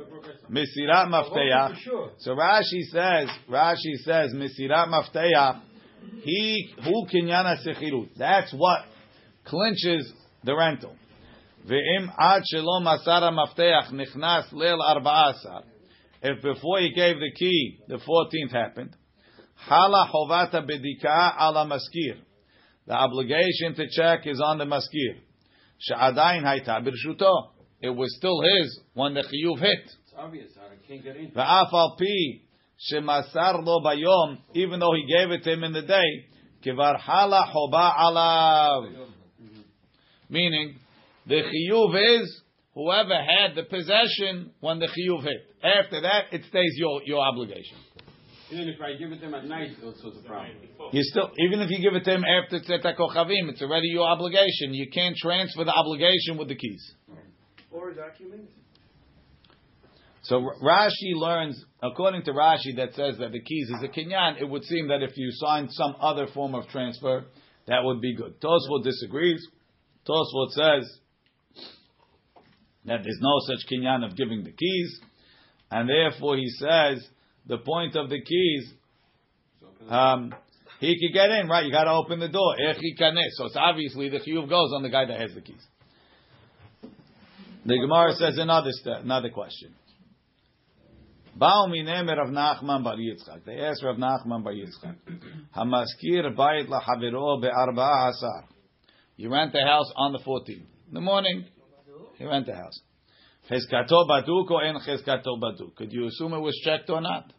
[0.51, 1.77] Misirat Mafteach.
[2.19, 5.61] So Rashi says, Rashi says, Misirat Mafteach.
[6.23, 8.09] He who kinyana sechirut.
[8.17, 8.81] That's what
[9.45, 10.11] clinches
[10.43, 10.95] the rental.
[11.65, 15.63] Ve'im ad shelo masara mafteach nichnas leil arba'asar.
[16.21, 18.95] If before he gave the key, the 14th happened,
[19.55, 22.17] hala hovata bedika ala maskir.
[22.87, 25.15] The obligation to check is on the maskir.
[25.79, 27.49] She'adayin hayta birshuto.
[27.81, 29.83] It was still his when the chiyuv hit.
[29.83, 30.51] It's obvious.
[30.57, 31.31] I can't get in.
[31.31, 32.41] Va'af al pi
[32.91, 36.25] shemasar lo bayom, even though he gave it to him in the day,
[36.65, 39.07] kivar hala hoba alav.
[40.29, 40.75] Meaning,
[41.27, 42.41] the chiyuv is
[42.73, 45.55] whoever had the possession when the chiyuv hit.
[45.63, 47.77] After that, it stays your, your obligation.
[48.53, 50.57] Even if I give it to him at night, also the problem.
[50.91, 54.07] You still, even if you give it to him after tzeta kochavim, it's already your
[54.07, 54.73] obligation.
[54.73, 56.93] You can't transfer the obligation with the keys.
[57.71, 58.49] Or document.
[60.21, 64.39] So R- Rashi learns, according to Rashi, that says that the keys is a kinyan.
[64.39, 67.25] It would seem that if you signed some other form of transfer,
[67.67, 68.39] that would be good.
[68.39, 69.43] Tosfot disagrees.
[70.07, 70.99] Tosfot says
[72.85, 74.99] that there's no such kinyan of giving the keys,
[75.71, 77.03] and therefore he says
[77.47, 78.73] the point of the keys.
[79.89, 80.33] Um,
[80.79, 81.65] he could get in, right?
[81.65, 82.55] You got to open the door.
[82.57, 85.65] So it's obviously the chiyuv goes on the guy that has the keys.
[87.65, 89.73] The Gemara says another st- another question.
[91.39, 94.95] They asked Rav Nachman bar Yitzchak.
[95.55, 98.45] Hamaskir bayit lahaviro be'arba'a asar.
[99.15, 100.49] You rent the house on the 14th.
[100.49, 101.45] In the morning,
[102.19, 102.79] you rent the house.
[103.49, 105.75] Chizkato baduk or en chizkato baduk?
[105.75, 107.33] Could you assume it was checked or not?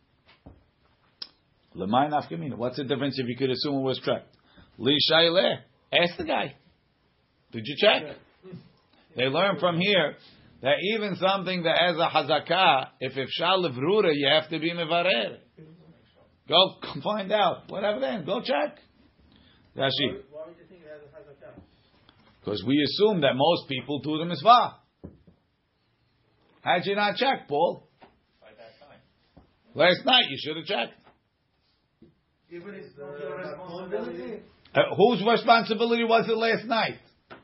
[1.75, 2.57] Lemay nafkamina.
[2.57, 4.37] What's the difference if you could assume it was checked?
[4.79, 5.57] Li shayleh.
[5.93, 6.55] Ask the guy.
[7.53, 8.17] Did you check?
[9.17, 10.17] They learn from here
[10.61, 15.39] that even something that has a hazakah, if ifshal levrura, you have to be mevarer.
[16.49, 17.71] Go find out.
[17.71, 18.79] Whatever then, go check.
[19.77, 20.21] Rashi.
[20.31, 21.61] Why would you think it has a hazakah?
[22.41, 24.77] Because we assume that most people do the mitzvah.
[26.65, 27.87] How'd you not check, Paul?
[28.41, 28.99] By that time.
[29.75, 30.95] Last night you should have checked.
[32.51, 34.43] Even it's not your responsibility,
[34.75, 36.99] Uh, whose responsibility was it last night?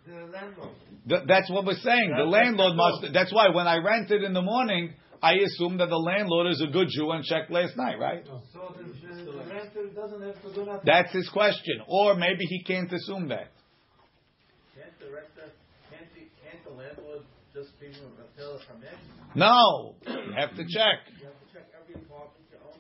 [0.07, 0.71] the landlord.
[1.09, 2.15] Th- that's what we're saying.
[2.17, 3.13] The landlord must.
[3.13, 6.71] That's why when I rented in the morning, I assumed that the landlord is a
[6.73, 8.25] good Jew and checked last night, right?
[8.53, 10.81] So the, the, the renter doesn't have to do nothing.
[10.85, 11.83] That's his question.
[11.87, 13.49] Or maybe he can't assume that.
[14.75, 15.53] Can't the renter,
[15.91, 17.23] can't the, can't the landlord
[17.55, 17.93] just be a
[18.39, 18.95] tell from it?
[19.35, 21.07] No, you have to check.
[21.19, 22.79] You have to check every apartment you own.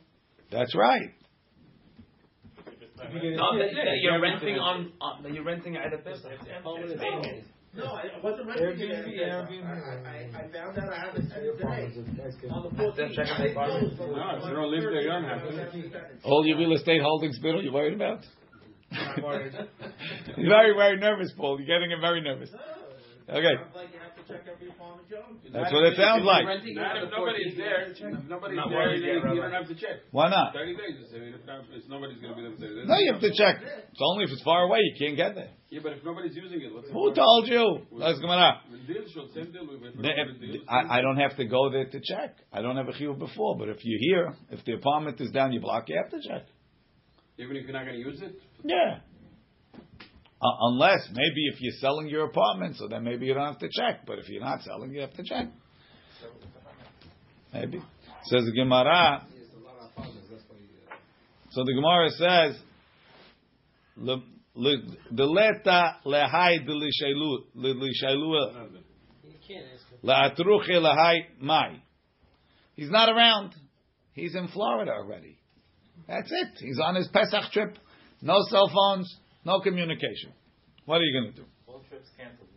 [0.50, 1.14] That's right.
[3.00, 6.38] No, that, that you're renting on, on that you're renting at a business.
[7.72, 9.06] No, I wasn't renting it.
[9.06, 9.70] Airbnb, I,
[10.08, 11.46] I, I found out I have it today.
[11.46, 12.50] a tax case.
[12.50, 13.14] On the fourteenth.
[13.14, 13.98] check the apartment.
[13.98, 16.00] No, if you don't live there, you don't have to.
[16.24, 18.24] All your real estate holdings, Bill, you worried about?
[18.90, 21.60] You're very, very nervous, Paul.
[21.60, 22.50] You're getting him very nervous.
[23.28, 23.54] Okay.
[24.30, 25.52] Sounds like you have to check every apartment you own.
[25.52, 26.44] That's what it sounds like.
[26.46, 27.90] Not if nobody's there.
[27.90, 29.96] If nobody's Not there, you you don't have to check.
[30.10, 30.52] Why not?
[30.54, 30.96] Thirty days.
[31.02, 32.88] is- If not- if nobody's going to be there for thirty days.
[32.88, 33.56] No, you have to check.
[33.90, 34.78] It's only if it's far away.
[34.82, 35.50] You can't get there.
[35.70, 37.16] Yeah, but if nobody's using it, what's Who point?
[37.16, 37.86] told you?
[37.92, 38.62] Let's come on up.
[38.86, 39.66] Deal, short, same deal.
[39.70, 42.36] If The- nobody's if- deal, I, I don't have to go there to check.
[42.52, 45.52] I don't have a chiyuv before, but if you're here, if the apartment is down
[45.52, 46.46] your block, you have to check.
[47.38, 49.00] Even if you're not going to use it, Yeah.
[50.42, 53.68] Uh, unless maybe if you're selling your apartment, so then maybe you don't have to
[53.70, 54.06] check.
[54.06, 55.48] But if you're not selling, you have to check.
[57.52, 57.82] Maybe
[58.24, 59.26] says the Gemara.
[61.50, 62.62] So the Gemara says,
[63.96, 64.22] "Le-
[64.54, 68.82] le- "Deleta lehai delishailu delishailu
[70.04, 71.82] laatruche lehai mai."
[72.76, 73.54] He's not around.
[74.14, 75.36] He's in Florida already.
[76.06, 76.58] That's it.
[76.58, 77.76] He's on his Pesach trip.
[78.22, 80.32] No cell phones, no communication.
[80.84, 81.46] What are you going to do?
[81.66, 82.48] All trips canceled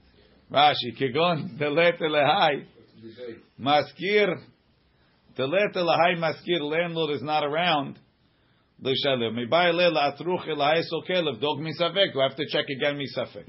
[0.51, 2.65] Rashi, kigon delete lehai
[3.59, 4.35] maskir
[5.35, 6.61] delete lehai maskir.
[6.61, 7.97] Landlord is not around.
[8.81, 12.13] L'shalem mibay le la'atruch lehai sokelev dog misafek.
[12.13, 13.45] You have to check again misafek.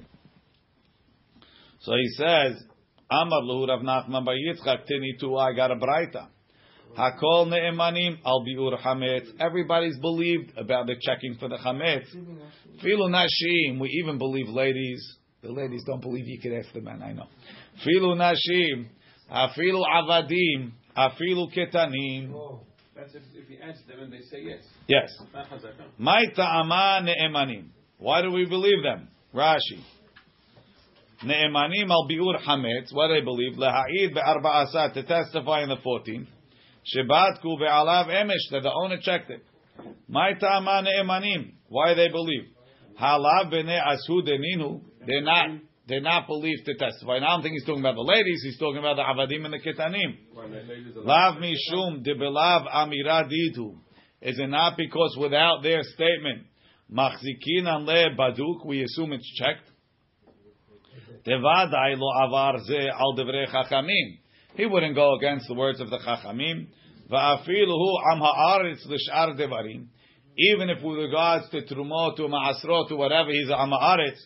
[1.81, 2.63] So he says,
[3.11, 5.37] Amar lehu Rav Nachman bar Yitzchak tini tu.
[5.37, 6.29] I got a brayta.
[6.97, 9.27] Hakol ne'emanim al biur hametz.
[9.41, 12.07] Everybody's believed about the checking for the chametz.
[12.83, 13.81] Filu nashim.
[13.81, 15.03] We even believe ladies.
[15.43, 17.03] The ladies don't believe you could ask the men.
[17.03, 17.27] I know.
[17.85, 18.87] Filu nashim.
[19.31, 20.73] Afilu avadim.
[20.97, 22.33] Afilu ketanim.
[22.33, 22.61] Oh,
[22.95, 24.63] that's if, if you ask them and they say yes.
[24.87, 25.11] Yes.
[25.99, 27.71] My ta'ama ne'emanim.
[27.99, 29.09] Why do we believe them?
[29.35, 29.83] Rashi.
[31.25, 32.93] Ne'emanim al biur hametz.
[32.93, 33.55] What do they believe?
[33.55, 34.95] Leha'id be'arba asat.
[34.95, 36.29] To testify in the 14th.
[36.93, 38.51] Shebatku be'alav emesh.
[38.51, 39.45] That the owner checked it.
[40.09, 41.53] My ta'ama ne'emanim.
[41.69, 42.49] Why they believe?
[43.01, 44.83] Halav b'ne asu deninu.
[45.07, 45.51] They're not,
[45.87, 47.17] they're not believed to testify.
[47.17, 48.43] And I don't think he's talking about the ladies.
[48.43, 51.05] He's talking about the avadim and the ketanim.
[51.05, 53.77] Lav mishum de belav amira didu.
[54.23, 56.47] Is it not because without their statement,
[56.91, 59.71] machzikin le baduk, we assume it's checked?
[61.27, 64.19] Devadai lo avar ze al devrei chachamim.
[64.57, 66.69] He wouldn't go against the words of the chachamim.
[67.11, 69.87] Va'afilu hu am ha'aretz l'shar devarim.
[70.37, 74.19] Even if with regards to trumot, to ma'asrot, to whatever, he's am ha'aretz.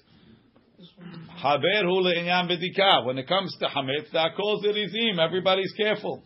[1.43, 3.07] Le'inyan.
[3.07, 5.19] When it comes to hametz, that calls it izim.
[5.19, 6.23] Everybody's careful.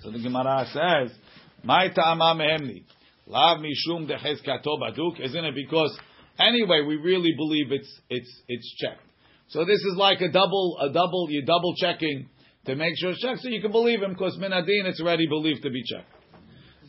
[0.00, 1.16] So the Gemara says,
[1.62, 2.84] "My ta'ama mehemni,
[3.26, 5.96] lav mishum dechezkato baduk." Isn't it because
[6.38, 9.06] anyway we really believe it's it's it's checked?
[9.48, 12.28] So this is like a double a double you're double checking
[12.66, 15.62] to make sure it's checked, so you can believe him because minadin it's already believed
[15.62, 16.12] to be checked.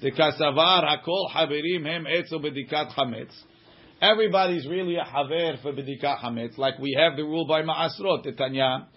[0.02, 3.34] The kasavar hakol haverim hem etzo bedikat chametz.
[4.02, 8.88] Everybody's really a haver for bedikat chametz, like we have the rule by Ma'asrot, Tanya,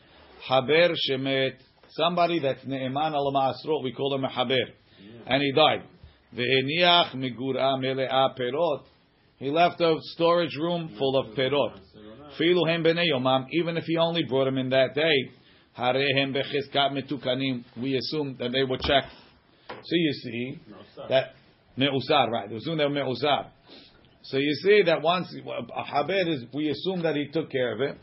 [0.48, 1.54] haber shemet,
[1.90, 4.66] somebody that's ne'eman al Ma'asrot, we call him a haber,
[5.26, 5.84] and he died.
[6.34, 8.82] Ve'eniach migura mele'a perot,
[9.38, 11.78] he left a storage room full of perot.
[12.38, 15.30] Filu hem yomam, even if he only brought him in that day,
[15.78, 19.12] harehem bechizkat metukanim, we assume that they were checked.
[19.68, 20.60] So you see
[21.08, 21.34] that
[21.76, 22.48] me'usar, right?
[22.48, 23.50] They assume they're me'usar.
[24.22, 25.32] So you see that once
[25.76, 27.96] a haber is, we assume that he took care of it.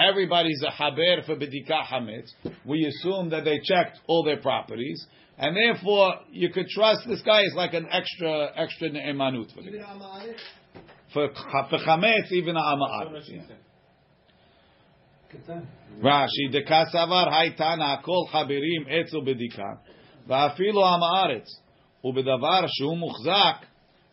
[0.00, 2.30] Everybody's a haber for bedika hametz.
[2.64, 7.42] We assume that they checked all their properties, and therefore you could trust this guy
[7.42, 9.86] is like an extra extra ne'emanut for the Even guy.
[9.86, 10.36] Ama'aret?
[11.12, 11.28] For
[11.70, 13.42] for chametz, even a So Yeah.
[15.31, 15.45] he said.
[15.47, 15.83] Katan.
[16.01, 19.69] רש"י דקסבר הייתנא כל חברים עצו בדיקה
[20.27, 21.45] ואפילו עם הארץ
[22.03, 23.65] ובדבר שהוא מוחזק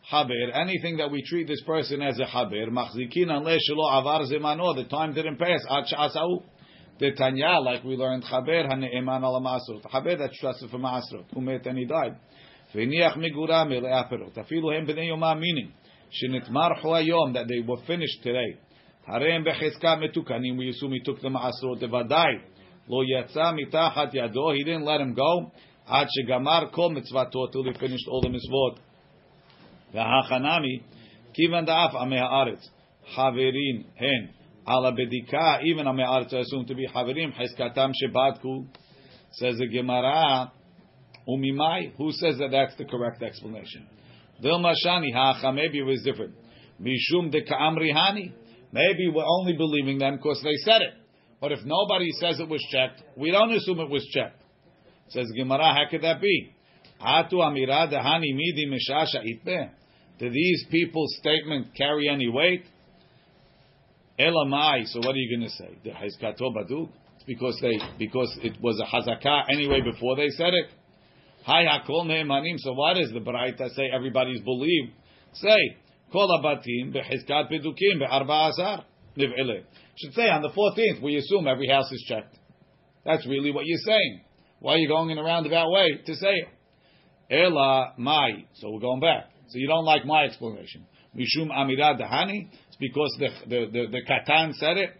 [0.09, 4.73] חבר anything that we treat this person as a חבר מחזיקין unless שלא עבר זמנו
[4.73, 6.39] the time didn't pass עד שעשהו
[6.97, 11.67] דתניא like we learned חבר הנאמן על המעשרות חבר that's trusted for מעשרות הוא מת
[11.67, 12.13] and he died
[12.75, 15.71] והניח מגורה מלאה פירות אפילו הם בני יומם meaning
[16.09, 18.64] שנתמרחו היום that they were finished today
[19.07, 22.33] הרי הם בחזקה מתוקנים, we assume he took the מעשרות, בוודאי
[22.89, 25.49] לא יצא מתחת ידו, he didn't let him go,
[25.85, 28.79] עד שגמר כל מצוותו, till he finished all the מצוות.
[29.93, 30.79] והחנמי,
[31.33, 32.69] כיוון דאף עמי הארץ,
[33.07, 34.27] חברים הן,
[34.65, 38.63] על הבדיקה, even עמי הארץ are assumed to be חברים, חזקתם שבדקו,
[39.31, 40.45] says the Gemara,
[41.27, 43.81] וממאי, who says that that's the correct explanation?
[44.41, 46.41] דילמה שני, האחה, maybe it was different.
[46.79, 48.29] משום דקאמרי הני,
[48.76, 50.92] Maybe we're only believing them because they said it.
[51.40, 54.42] But if nobody says it was checked, we don't assume it was checked.
[55.08, 56.52] Says Gemara, how could that be?
[57.00, 59.70] Amira dehani midi mishasha itbe.
[60.18, 62.64] Do these people's statement carry any weight?
[64.20, 64.86] Elamai.
[64.88, 65.78] So what are you going to say?
[65.82, 66.90] The hezkato?
[67.16, 70.66] It's because they because it was a hazakah anyway before they said it.
[71.46, 72.58] Hi hakol.
[72.58, 74.92] So why does the Baraita say everybody's believed?
[75.32, 75.76] Say
[76.12, 78.84] Kol abatim behizkat bedukim be'arba asar
[79.16, 79.64] niv'ile.
[79.96, 82.36] Should say on the 14th we assume every house is checked.
[83.04, 84.20] That's really what you're saying.
[84.60, 86.48] Why are you going in a roundabout way to say it?
[87.30, 88.46] Ela mai.
[88.54, 89.30] So we're going back.
[89.48, 90.86] So you don't like my explanation.
[91.14, 92.48] Mishum amirad dahani.
[92.68, 94.90] It's because the the the, the katan said it.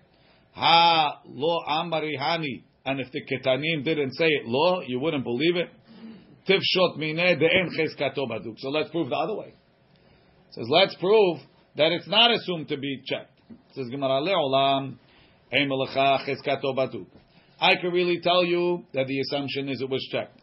[0.53, 2.65] Ha lo amari hani.
[2.85, 5.69] And if the ketanim didn't say it, lo, you wouldn't believe it.
[6.49, 8.59] Tifshot mineh de'en chezkato baduk.
[8.59, 9.55] So let's prove the other way.
[10.57, 11.39] Says, let's prove
[11.77, 13.31] that it's not assumed to be checked.
[13.75, 14.97] Says, Gemara le'olam,
[15.53, 17.07] ein melecha chezkato baduk.
[17.61, 20.41] I can really tell you that the assumption is it was checked.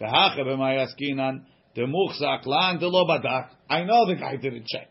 [0.00, 1.44] V'hacha b'mayaskinan,
[1.76, 3.50] demuchzak lan delo badak.
[3.70, 4.88] I know the guy didn't check.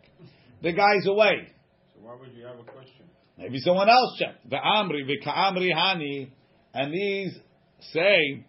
[0.61, 1.49] The guy's away.
[1.93, 3.09] So why would you have a question?
[3.37, 4.49] Maybe someone else checked.
[4.49, 6.31] V'amri v'ka'amri hani,
[6.73, 7.37] and these
[7.91, 8.45] say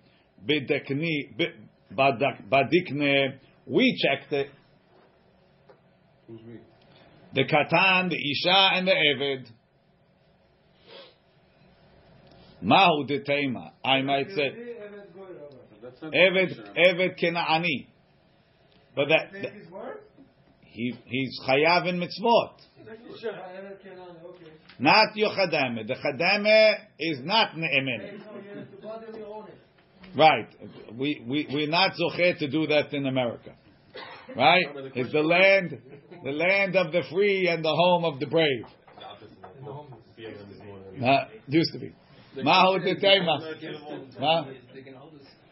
[0.46, 1.32] badikne.
[3.66, 4.48] We checked it.
[7.35, 9.47] The katan, the isha, and the eved.
[12.61, 13.73] Mahu de tema.
[13.85, 15.57] I might say Evet goy, Rabbi.
[15.71, 17.87] So that's not the eved eved kenaani.
[18.95, 19.53] But that, that
[20.61, 22.61] he he's chayav in mitzvot,
[23.21, 23.33] Sure.
[23.33, 24.53] Evet Kenan, okay.
[24.79, 25.87] not your chadame.
[25.87, 28.01] The chadame is not ne'emen.
[28.01, 29.59] Hey, no, you have to bother your own it.
[30.16, 30.49] Right.
[30.99, 33.53] We we we're not zocher to do that in America.
[34.37, 34.64] Right?
[34.94, 35.78] It's the land,
[36.24, 38.64] the land of the free and the home of the brave.
[38.64, 39.98] And the homeless.
[41.02, 41.92] Uh, used to be.
[42.37, 43.52] The Mahu question is- detema.
[43.62, 44.52] it's not- Ma?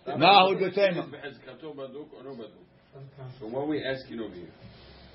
[0.07, 1.11] The Mahu question is detema.
[1.11, 2.65] behezkato baduk or no baduk.
[2.97, 3.39] Unconscious.
[3.41, 4.49] So what we asking over here?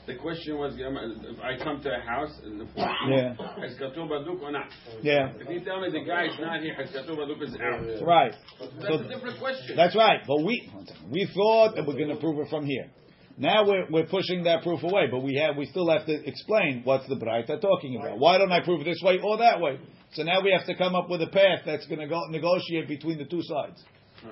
[0.06, 3.34] The question was, if I come to a house and the Yeah.
[3.58, 4.68] hezkato baduk or not?
[5.02, 5.32] Yeah.
[5.40, 8.06] If you tell me the guy is not here, hezkato baduk is out.
[8.06, 8.36] Right.
[8.60, 9.76] That's So a different question.
[9.76, 10.22] that's right.
[10.28, 10.70] But we
[11.10, 12.92] we thought that we're going to prove it from here.
[13.38, 16.82] Now we're, we're pushing that proof away, but we have we still have to explain
[16.86, 18.18] what's the Braita talking about.
[18.18, 19.78] Why don't I prove it this way or that way?
[20.14, 23.18] So now we have to come up with a path that's going to negotiate between
[23.18, 23.84] the two sides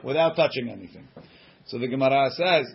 [0.03, 1.05] without touching anything.
[1.65, 2.65] So the Gemara says,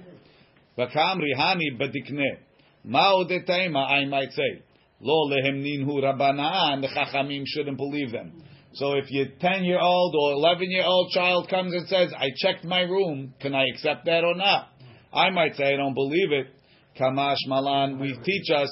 [0.77, 2.39] "V'kamri hani badikne
[2.87, 4.63] ma'u detema." I might say,
[5.01, 8.43] "Lo lehem ninhu rabbanan." The Chachamim shouldn't believe them.
[8.75, 12.29] So if your ten year old or eleven year old child comes and says, "I
[12.37, 14.69] checked my room," can I accept that or not?
[15.13, 16.47] I might say, "I don't believe it."
[16.99, 18.69] Kamash malan, we teach us.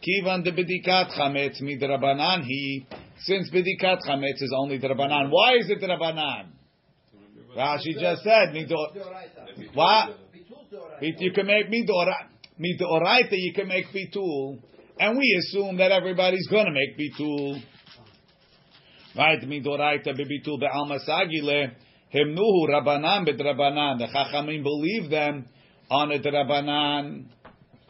[0.00, 2.86] Kivan de bedikat chametz midrabanan he.
[3.20, 6.48] Since bedikat chametz is only drabanan, why is it drabanan?
[7.56, 8.88] Rashi just said midor.
[9.74, 10.18] What?
[11.00, 12.14] You can make midora,
[12.58, 13.32] midoraita.
[13.32, 14.58] You can make bitul,
[14.98, 17.62] and we assume that everybody's going to make bitul.
[19.16, 19.40] Right?
[19.40, 21.72] Midoraita bebitul be'alma sagile
[22.12, 23.98] hemnuhu rabanan bedrabanan.
[23.98, 25.46] The chachamim believe them
[25.90, 27.26] on a drabanan,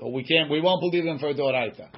[0.00, 0.50] but we can't.
[0.50, 1.88] We won't believe them for a doraita.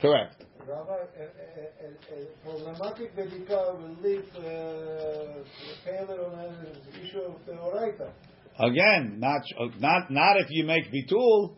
[0.00, 0.44] Correct.
[0.66, 5.44] Rabbi, a, a, a, a problematic bedika will leave eh, uh,
[5.84, 6.66] failure on an
[7.02, 8.10] issue of the oraita.
[8.58, 9.42] Again, not
[9.78, 11.56] not not if you make bitul.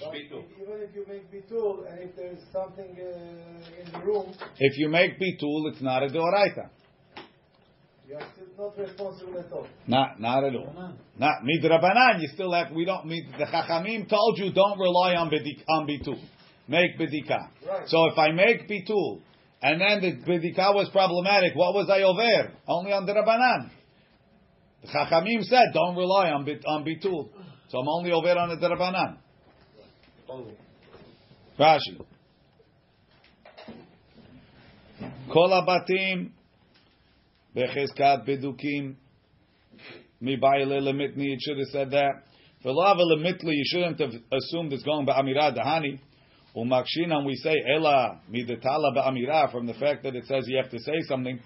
[0.00, 4.34] But Even if you make bitul, and if there is something uh, in the room,
[4.58, 6.68] If you make bitul, it's not a deoraita.
[8.56, 9.66] You are still not responsible at all.
[9.86, 10.94] Not not at all.
[11.18, 12.20] Not midrabanan.
[12.20, 12.72] You still have.
[12.72, 13.08] We don't.
[13.08, 16.20] The chachamim told you don't rely on bedik, on bitul.
[16.68, 17.48] Make bedika.
[17.66, 17.88] Right.
[17.88, 19.20] So if I make bitul
[19.62, 22.52] and then the bedika was problematic, what was I over?
[22.66, 23.70] Only on the rabbanan.
[24.82, 27.28] The chachamim said don't rely on bit, on bitul.
[27.68, 29.18] So I'm only over on the rabbanan.
[31.58, 32.04] Rashi.
[35.32, 36.30] Kol habatim
[37.54, 38.96] becheskat bedukim
[40.22, 41.32] mibayile lemitni.
[41.32, 42.24] It should have said that.
[42.62, 46.00] For lava lemitli, you shouldn't have assumed it's going by amira dahani.
[46.56, 50.78] Umakshinan, we say ela midetala ba'amira from the fact that it says you have to
[50.78, 51.40] say something.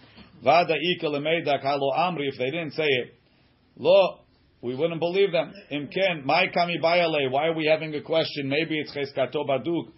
[0.45, 2.29] Vada ika lemeida kalo amri.
[2.29, 3.15] If they didn't say it,
[3.77, 4.21] lo,
[4.63, 5.53] we wouldn't believe them.
[5.73, 7.31] Imken, my kami bayale.
[7.31, 8.49] Why are we having a question?
[8.49, 9.93] Maybe it's cheskato baduk.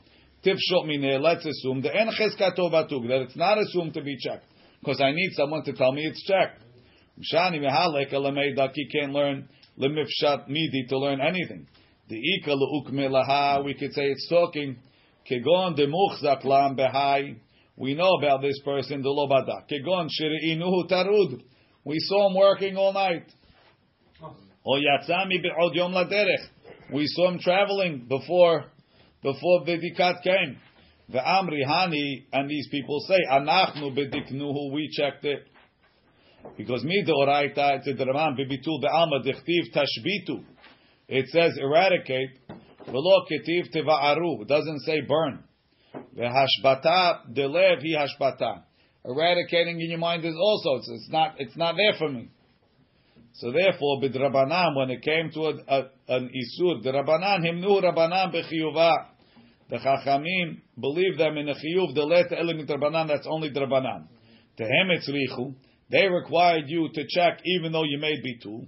[0.45, 1.21] Tifshot mine.
[1.21, 4.50] Let's assume the en cheskato baduk that it's not assumed to be checked
[4.81, 6.63] because I need someone to tell me it's checked.
[7.33, 11.67] Shani mehalek elameida ki can't learn lemifshat midi to learn anything.
[12.09, 13.65] The ika leukme laha.
[13.65, 14.77] We could say it's talking.
[15.31, 17.37] Kegon de muchzak lam behai.
[17.77, 19.65] We know about this person, the lobada.
[19.71, 21.43] Kegon shiri'inuhu tarud.
[21.85, 23.25] We saw him working all night.
[24.23, 26.93] O yatzami be'od yom laderech.
[26.93, 28.65] We saw him traveling before
[29.23, 30.59] before Vidikat came.
[31.11, 35.47] The Amri Hani and these people say, Anachnu bediknuhu, we checked it.
[36.57, 37.13] Because me the
[38.39, 38.81] bibitul
[39.75, 40.45] tashbitu.
[41.09, 42.39] It says eradicate,
[42.87, 44.43] velo ketiv teva'aru.
[44.43, 45.43] It doesn't say burn.
[46.15, 48.63] The V'hashbata delev hi hashbata.
[49.05, 52.29] Eradicating in your mind is also, it's, it's not, it's not there for me.
[53.33, 58.33] So therefore, bidrabanan, when it came to a, a, an isur, the rabbanan himnu rabbanan
[58.33, 58.93] bechiyuva.
[59.71, 61.95] The chachamim believe them in a chiyuv.
[61.95, 63.09] The let elim rabbanan.
[63.09, 64.09] That's only drabanan.
[64.59, 65.55] Tehem etzrichu.
[65.91, 68.67] They required you to check even though you made bitul.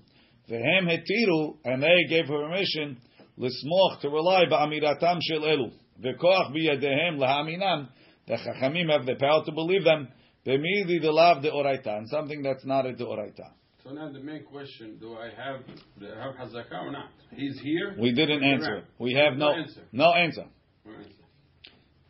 [0.48, 2.98] Vehem hetiru, and they gave permission
[3.38, 5.72] lismoch to rely ba'amiratam shel elu.
[6.00, 7.88] V'koach biyadehem lahaminam.
[8.26, 10.08] The chachamim have the power to believe them.
[10.46, 13.50] B'mili the lav de oraita, and something that's not a de oraita.
[13.84, 15.66] So now the main question: Do I have
[15.98, 17.10] do I have hazaka or not?
[17.34, 17.96] He's here.
[17.98, 18.74] We didn't answer.
[18.74, 18.84] around.
[18.98, 19.82] We have no No answer.
[19.92, 20.44] no answer.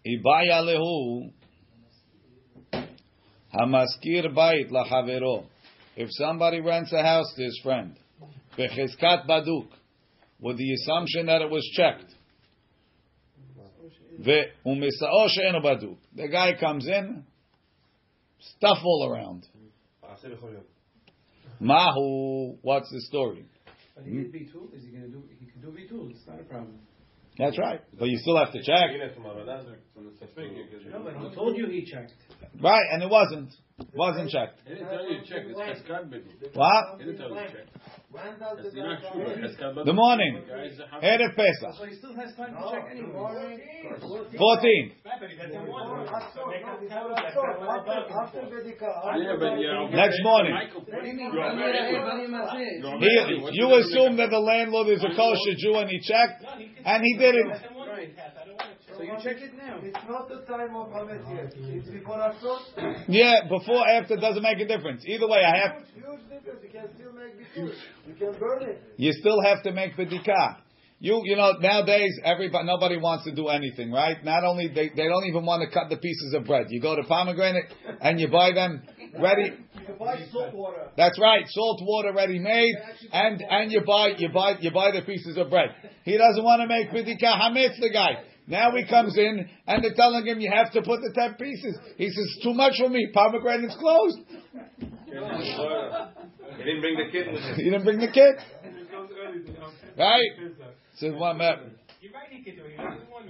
[0.07, 1.33] Ibaya lehu
[3.55, 5.45] hamaskir bait lachavero.
[5.97, 7.99] If somebody rents a house to his friend,
[8.59, 9.69] becheskat baduk,
[10.41, 12.15] with the assumption that it was checked.
[14.19, 17.25] The guy comes in,
[18.41, 19.47] stuff all around.
[21.61, 23.45] Mahu, what's the story?
[23.95, 26.41] But he did B2, is he going to do, he can do B2, it's not
[26.41, 26.81] a problem.
[27.39, 28.99] That's right, but you still have to check, No,
[31.03, 32.13] but he told you he checked.
[32.61, 32.85] right?
[32.93, 33.49] And it wasn't,
[33.95, 34.61] wasn't checked.
[34.69, 35.43] He didn't tell you to check.
[35.49, 36.29] It's cheskat bedu.
[36.53, 36.99] What?
[37.01, 37.67] He didn't tell you to check.
[38.13, 39.25] When does That's the you're not guy sure.
[39.25, 39.39] come in?
[39.49, 39.85] Cheskat bedu.
[39.87, 40.35] The morning.
[40.45, 41.75] The guys Erev Pesach.
[41.81, 43.13] So he still has time to No, check anyway.
[43.17, 43.61] morning.
[44.37, 44.93] 14.
[47.13, 48.89] After Bedika.
[49.17, 49.85] Yeah, but yeah.
[49.89, 49.97] okay.
[49.97, 50.53] Next morning.
[50.55, 51.31] Michael, you mean?
[51.33, 51.87] You're I'm American.
[51.89, 53.43] here, You're He, American.
[53.43, 56.42] What's you the assume that the landlord is a kosher Jew and he checked,
[56.85, 57.49] and he didn't.
[57.49, 58.15] Right.
[58.97, 59.79] So you check it now.
[59.83, 61.53] It's not the time of Hametz yet.
[61.57, 63.05] It's before Asot.
[63.09, 65.05] Yeah, before, after doesn't make a difference.
[65.07, 65.73] Either way, I have.
[65.95, 66.61] Huge, huge difference.
[66.63, 67.75] You can still make bitul.
[68.07, 68.83] You can burn it.
[68.97, 70.57] You still have to make bedikah.
[71.01, 74.25] You, you know, nowadays everybody, nobody wants to do anything, right?
[74.25, 76.67] Not only they, they don't even want to cut the pieces of bread.
[76.69, 77.65] You go to pomegranate
[78.01, 78.83] and you buy them
[79.19, 79.51] ready.
[79.89, 80.91] You buy salt water.
[80.97, 82.77] That's right, salt water ready made,
[83.13, 85.75] and and you buy you buy you buy the pieces of bread.
[86.05, 88.23] He doesn't want to make bidika hametz the guy.
[88.47, 91.79] Now he comes in and they're telling him you have to put the ten pieces.
[91.97, 93.11] He says too much for me.
[93.15, 94.19] Pomegranate's closed.
[95.07, 95.13] He
[96.65, 97.55] didn't bring the kid with him.
[97.57, 98.35] He didn't bring the kid,
[99.97, 100.31] right?
[100.97, 101.77] So what happened?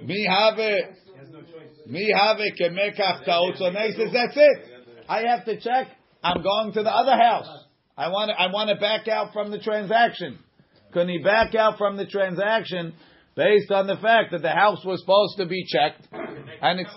[0.02, 0.96] Me have it.
[1.86, 2.54] Me have it.
[2.58, 3.56] Kemekach taut.
[3.58, 4.72] So now he says that's it.
[5.08, 5.88] I have to check.
[6.24, 7.48] I'm going to the other house.
[7.96, 10.38] I want to, I want to back out from the transaction.
[10.92, 12.94] Can he back out from the transaction
[13.34, 16.90] based on the fact that the house was supposed to be checked and it's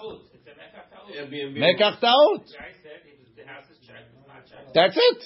[1.16, 1.58] Airbnb.
[1.58, 2.44] mekach taut?
[4.74, 5.24] That's it.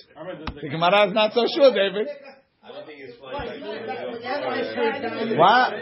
[0.61, 2.07] The Gemara is not so sure, David.
[2.63, 3.33] I don't think it's like.
[5.39, 5.73] What?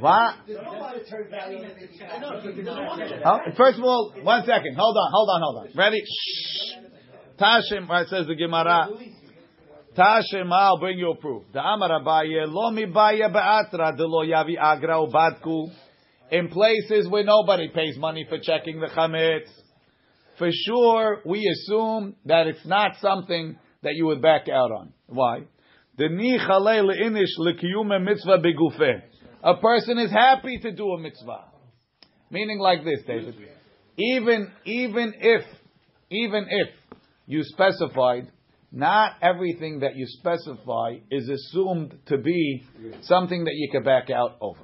[0.00, 0.34] What?
[0.46, 1.90] There's no monetary value in it.
[2.12, 3.22] I know, so you don't want it.
[3.24, 4.74] Oh, first of all, one second.
[4.76, 5.68] Hold on, hold on, hold on.
[5.76, 6.02] Ready?
[6.02, 6.72] Shh.
[7.38, 8.88] Tashim, right, says the Gemara.
[9.96, 11.44] Tashim, I'll bring you a proof.
[11.52, 15.70] The Amar Abaye, lo mi baya be'atra, de lo yavi agra u badku.
[16.32, 19.48] In places where nobody pays money for checking the chametz,
[20.36, 24.92] for sure, we assume that it's not something that you would back out on.
[25.06, 25.42] Why?
[25.96, 29.00] The ni chalei le'inish lekiyume mitzvah begufeh.
[29.44, 31.44] A person is happy to do a mitzvah.
[32.30, 33.36] Meaning like this, David.
[33.96, 35.42] Even, even if,
[36.10, 36.68] even if
[37.26, 38.32] you specified,
[38.74, 42.64] not everything that you specify is assumed to be
[43.02, 44.58] something that you can back out over.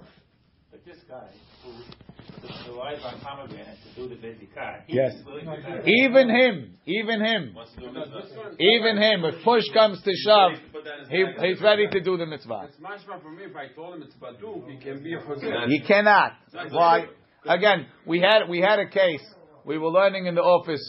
[0.72, 1.28] But this guy,
[1.62, 5.12] who relies on pomegranate to do the Bezikah, Yes.
[5.16, 8.56] he's willing to back Even him, even him, Wants to do a mitzvah.
[8.58, 12.00] even him, if push comes to shove, Put that in his he, he's ready to
[12.00, 12.68] do the mitzvah.
[12.68, 13.44] It's mashma for me.
[13.44, 15.68] If I told him it's badu, he can be a choseh.
[15.68, 16.32] He cannot.
[16.70, 17.06] Why?
[17.46, 19.22] Again, we had we had a case.
[19.64, 20.82] We were learning in the office,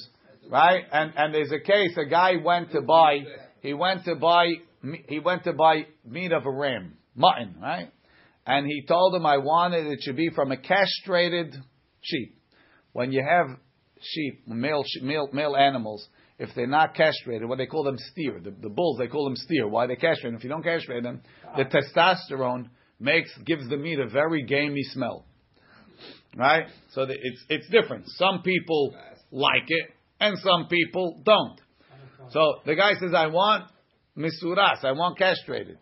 [0.49, 0.83] right?
[0.91, 1.97] And and there's a case.
[1.97, 3.19] A guy went to buy.
[3.61, 4.47] He went to buy.
[5.07, 7.91] He went to buy meat of a ram, mutton, right?
[8.45, 11.55] And he told him, I wanted it should be from a castrated
[12.01, 12.35] sheep.
[12.93, 13.57] When you have
[14.01, 16.07] sheep, male male male animals,
[16.39, 18.39] if they're not castrated, what they call them steer.
[18.43, 19.67] The, the bulls they call them steer.
[19.67, 20.35] Why they castrate them?
[20.35, 21.21] If you don't castrate them,
[21.55, 22.69] the testosterone
[22.99, 25.25] makes gives the meat a very gamey smell.
[26.35, 26.65] Right?
[26.93, 28.05] So the, it's it's different.
[28.07, 28.95] Some people
[29.31, 31.59] like it, and some people don't.
[32.29, 33.65] So the guy says, "I want
[34.15, 34.85] misuras.
[34.85, 35.77] I want castrated."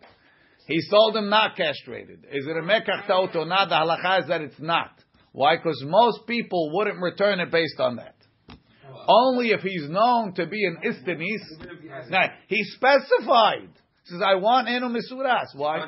[0.66, 2.24] He sold him not castrated.
[2.32, 3.68] Is it a mekach taut or not?
[3.68, 4.90] The halacha is that it's not.
[5.32, 5.56] Why?
[5.56, 8.14] Because most people wouldn't return it based on that.
[9.08, 12.10] Only if he's known to be an istanis.
[12.10, 13.70] Now, he specified.
[14.04, 15.46] He says, I want enu misuras.
[15.54, 15.78] Why?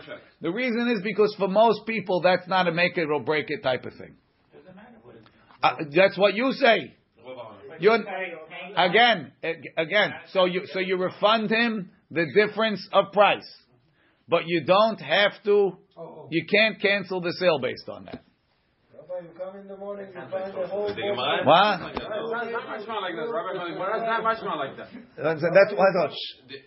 [0.40, 3.62] The reason is because for most people, that's not a make it or break it
[3.62, 4.16] type of thing.
[4.52, 5.22] Doesn't matter what it-
[5.62, 6.94] Uh, that's what you say.
[7.80, 7.98] You're,
[8.76, 9.32] again,
[9.76, 10.12] again.
[10.32, 13.48] So you so you refund him the difference of price,
[14.28, 15.76] but you don't have to.
[15.96, 16.28] Oh, oh.
[16.30, 18.22] You can't cancel the sale based on that
[19.68, 20.88] the morning, you find the whole.
[20.88, 21.46] What?
[21.46, 21.94] What?
[21.94, 23.28] That's not like that.
[23.28, 24.22] Rabbi Malik, what is that
[24.56, 24.88] like that?
[25.16, 26.10] That's why not.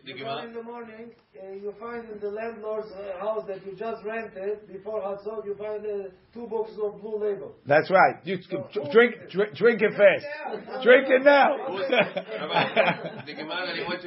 [0.06, 0.43] The Gemara.
[0.46, 4.68] In the morning, uh, you find in the landlord's uh, house that you just rented
[4.68, 7.56] before Hatzot, you find uh, two boxes of blue label.
[7.66, 8.16] That's right.
[8.24, 10.26] You so drink, drink, drink, it fast.
[10.84, 11.56] drink it now.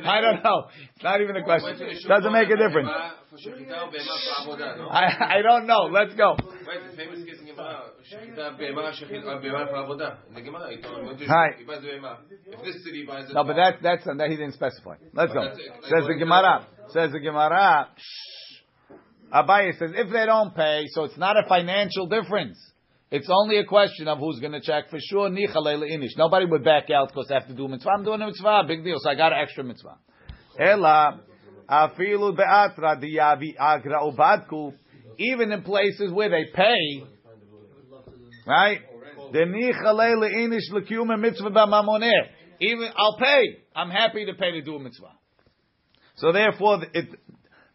[0.04, 0.68] I don't know.
[0.94, 1.76] It's not even a question.
[2.08, 2.88] Doesn't make a difference.
[4.90, 5.90] I, I don't know.
[5.92, 6.36] Let's go.
[8.07, 10.15] Right, the famous case in Gemara, shechita בהמה, shechita בהמה for avodah.
[10.29, 11.47] In the Gemara, he told him, went to Hi.
[11.51, 12.17] shul, he buys the בהמה.
[12.47, 14.95] If this city buys it, No, but that that's that he didn't specify.
[15.13, 15.41] Let's go.
[15.41, 16.65] But that's- Says the Gemara.
[16.89, 17.87] Says the Gemara.
[17.97, 18.53] shh.
[19.33, 22.57] Abaye says if they don't pay, so it's not a financial difference.
[23.09, 25.29] It's only a question of who's going to check for sure.
[25.29, 26.17] Nichalei inish.
[26.17, 27.89] Nobody would back out because they have to do a mitzvah.
[27.91, 28.97] I'm doing a mitzvah, big deal.
[28.99, 29.97] So I got an extra mitzvah.
[30.59, 31.19] Ela
[31.69, 34.73] afilu be'atra diyavi agra ubadku.
[35.19, 37.03] Even in places where they pay,
[38.47, 38.79] right?
[39.31, 42.09] The nichalei inish lekiyum mitzvah b'mamoneh.
[42.59, 43.57] Even I'll pay.
[43.75, 45.11] I'm happy to pay to do a mitzvah.
[46.15, 47.09] So therefore, it,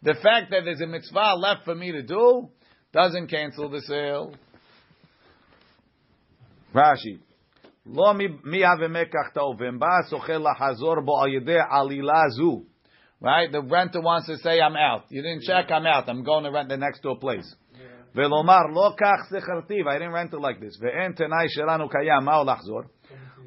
[0.01, 2.49] the fact that there's a mitzvah left for me to do
[2.93, 4.33] doesn't cancel the sale.
[6.73, 7.19] Rashi.
[7.85, 12.63] לא מי המקח תאובן בא סוחר לחזור בו על ידי עלילה זו.
[13.21, 13.51] Right?
[13.51, 15.03] The renter wants to say, I'm out.
[15.09, 16.07] You didn't check, I'm out.
[16.07, 17.53] I'm going to rent the next door place.
[18.15, 20.83] ולומר, לא כך זכרתיו, I didn't rent it like this.
[20.83, 22.81] ואין תנאי שלנו קיים, מהו לחזור?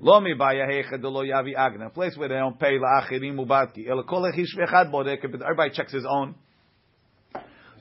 [0.03, 1.87] לא מבעיה היכד דלא יביא אגנה.
[1.87, 3.91] A place where they don't pay לאחרים ובדקי.
[3.91, 6.35] אלא כל איש ואחד בודק, but everybody checks his own.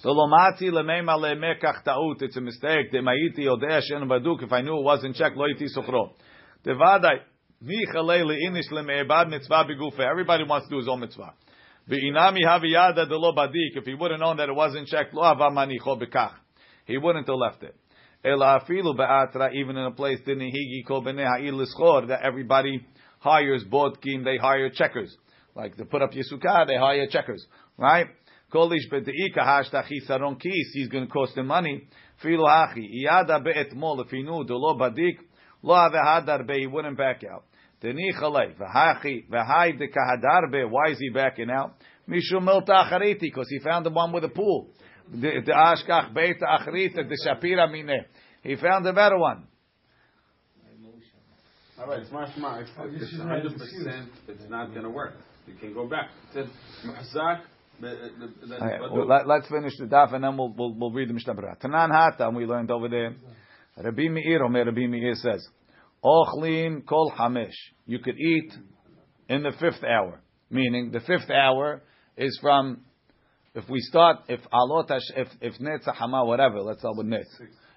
[0.02, 2.22] So lo mati lemeima lemekach taut.
[2.22, 2.92] It's a mistake.
[2.92, 4.42] Dema'iti יודע שאין בדוק.
[4.42, 6.14] If I knew it wasn't checked, לא הייתי סוחרו.
[6.68, 7.20] Devadai.
[7.64, 10.00] Nichalei leinish lemeibad mitzvah begufe.
[10.00, 11.34] Everybody wants to do his own mitzvah.
[11.88, 13.76] Ve'inami haviyada de lo badik.
[13.76, 16.34] If he would have known that it wasn't checked, lo hava manicho bekach.
[16.87, 17.77] He wouldn't have left it.
[18.25, 22.87] Even in a place that everybody
[23.19, 25.17] hires bodkim, they hire checkers.
[25.55, 27.47] Like to put up Yisukah, they hire checkers.
[27.79, 28.09] Right?
[28.53, 28.87] He's
[30.89, 31.87] going to cost him money.
[32.23, 34.45] If he knew
[36.49, 37.45] he wouldn't back out.
[37.83, 37.91] Why
[40.91, 41.75] is he backing out?
[42.09, 44.71] Because he found the one with a pool.
[45.13, 48.05] The the ashkach beit acharita, the shapira mineh.
[48.43, 49.47] He found a better one.
[51.79, 52.63] All right, it's mashma.
[52.63, 53.85] If Oh, this it's not hundred an excuse.
[53.85, 55.15] percent, it's not going to work.
[55.47, 56.09] You can go back.
[56.35, 56.47] It says
[56.87, 57.41] muhzak
[57.79, 60.55] But, uh, the- the- Okay, but well, let, us finish the daf and then we'll,
[60.57, 61.59] we'll, we'll read the Mishnah Berurah.
[61.61, 63.15] Tanan Hatam, we learned over there.
[63.77, 65.47] Rabbi Meir, Omer Rabbi Meir says,
[66.03, 67.55] Ochlin kol hamish.
[67.85, 68.51] You could eat
[69.29, 70.23] in the fifth hour.
[70.49, 71.83] Meaning, the fifth hour
[72.17, 72.81] is from,
[73.57, 77.25] if we start, if alotash, if, if netzah hama, whatever, let's start with netz.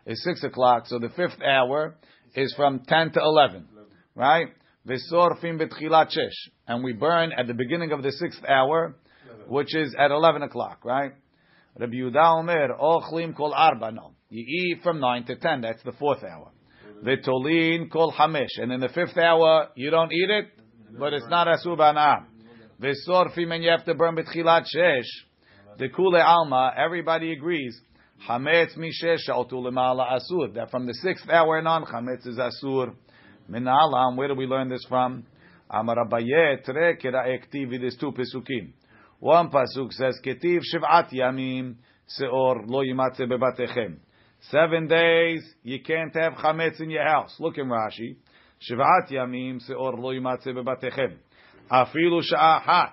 [0.06, 1.96] It's six o'clock, so the fifth hour
[2.36, 3.66] is from 10 to 11.
[4.14, 4.48] Right?
[4.86, 6.52] V'sorfim betchilat shesh.
[6.68, 8.98] And we burn at the beginning of the sixth hour,
[9.48, 11.14] which is at 11 o'clock, right?
[11.80, 14.16] Rabbi Yehuda Omer, ochlim kol arba, no.
[14.30, 16.52] You eat from 9 to 10, that's the fourth hour.
[17.06, 20.46] V'tolin kol hamish, And in the fifth hour, you don't eat it,
[21.00, 22.26] but it's not asur b'ana'am.
[22.82, 25.08] V'sorfim, and you have to burn betchilat shesh.
[25.80, 27.80] The kule alma, everybody agrees,
[28.28, 30.54] Hametz mishesh sha'otu lemala asur.
[30.56, 32.94] That from the sixth hour and on, chametz is asur.
[33.48, 35.24] Min alam, where do we learn this from?
[35.70, 38.74] Amar Abaye, tre kira ektivi, there's two pesukim.
[39.20, 41.76] One pasuk says, ketiv shiv'at yamim,
[42.20, 44.00] seor lo yimatze bebatechem.
[44.52, 47.34] Seven days, you can't have chametz in your house.
[47.40, 48.18] Look in Rashi.
[48.70, 51.16] Shiv'at yamim, seor lo yimatze bebatechem.
[51.72, 52.92] Afilu sha'ahat.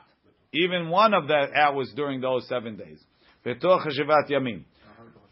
[0.64, 3.02] Even one of the hours during those seven days.
[3.44, 4.64] Betoch shiv'at yamim.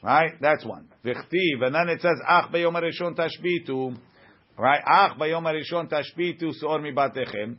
[0.02, 0.32] Right?
[0.40, 0.88] That's one.
[1.04, 1.62] V'chtiv.
[1.62, 3.96] And then it says, ach b'yom harishon tashbitu.
[4.58, 4.82] Right?
[4.86, 7.56] Ach b'yom harishon tashbitu seor mi batechem.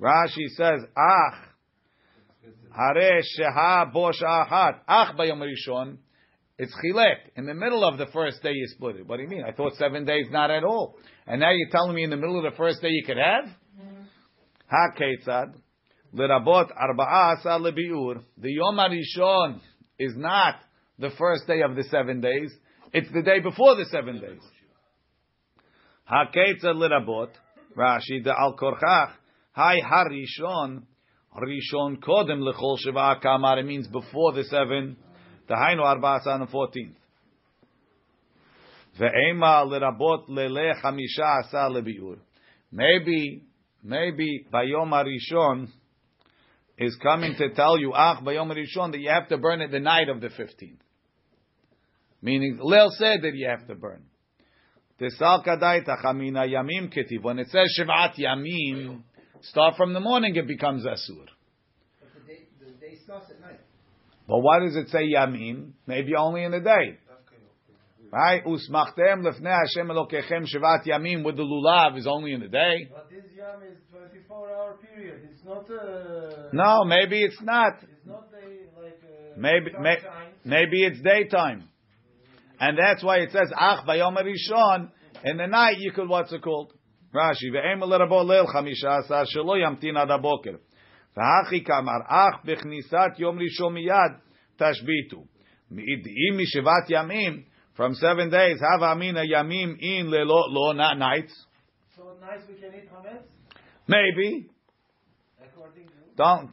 [0.00, 1.34] Rashi says, ach.
[2.70, 4.80] Hare sheha bo sha'ahat.
[4.86, 5.96] Ach b'yom harishon.
[6.56, 7.16] It's chilek.
[7.36, 9.06] In the middle of the first day you split it.
[9.06, 9.44] What do you mean?
[9.46, 10.96] I thought seven days not at all.
[11.26, 13.44] And now you're telling me in the middle of the first day you could have?
[13.44, 14.02] Mm-hmm.
[14.68, 15.54] Ha ketzad.
[16.12, 18.22] L'rabot arba'a asar lebiur.
[18.38, 19.60] The Yom HaRishon
[19.98, 20.56] is not
[20.98, 22.50] the first day of the seven days.
[22.92, 24.40] It's the day before the seven days.
[26.04, 27.30] Ha ketzad l'rabot.
[27.76, 29.12] Rashi the al korchach.
[29.52, 30.82] Hai harishon.
[31.36, 33.58] Rishon kodem lechol shiva kamar.
[33.58, 34.96] It means before the seven.
[35.46, 36.96] The hainu arba'a asar on the fourteenth.
[38.98, 42.18] Ve'ema l'rabot lele chamisha asar lebiur.
[42.72, 43.44] Maybe,
[43.82, 45.68] maybe by Yom Harishon
[46.78, 49.80] is coming to tell you, Ach Bayom Harishon, that you have to burn it the
[49.80, 50.78] night of the 15th.
[52.22, 54.04] Meaning, Lil said that you have to burn.
[55.00, 57.22] Tesal kadai tachamina yamim ketiv.
[57.22, 59.02] When it says Shivat yamim,
[59.42, 61.26] start from the morning, it becomes Asur.
[62.00, 63.60] But the day, the day starts at night.
[64.26, 65.72] But why does it say yamim?
[65.86, 66.98] Maybe only in the day.
[68.10, 68.44] Right?
[68.44, 72.88] Usmachtem lefnei Hashem elokechem Shivat yamim with the lulav is only in the day.
[72.90, 73.78] But this yam is
[74.28, 75.28] 24 hour period.
[75.32, 77.82] It's not uh No, maybe it's not.
[77.82, 79.96] It's not a, like uh Maybe, may,
[80.44, 81.68] maybe it's daytime.
[82.60, 84.90] And that's why it says, Ach bayom rishon,
[85.24, 86.72] in the night you could, what's it called?
[87.14, 90.58] Rashi, ve'em l'rabo leil chamisha asar, shelo yamtin ad aboker.
[91.16, 94.20] V'hachi kamar, ach bechnisat yom rishon miyad,
[94.60, 95.26] tashbitu.
[95.70, 101.32] Mi'id'im mishivat yamim, from seven days, have amina yamim in lelo, lo, not nights.
[101.96, 103.37] So at night we can eat hametz
[103.88, 104.50] Maybe.
[106.16, 106.52] Don't,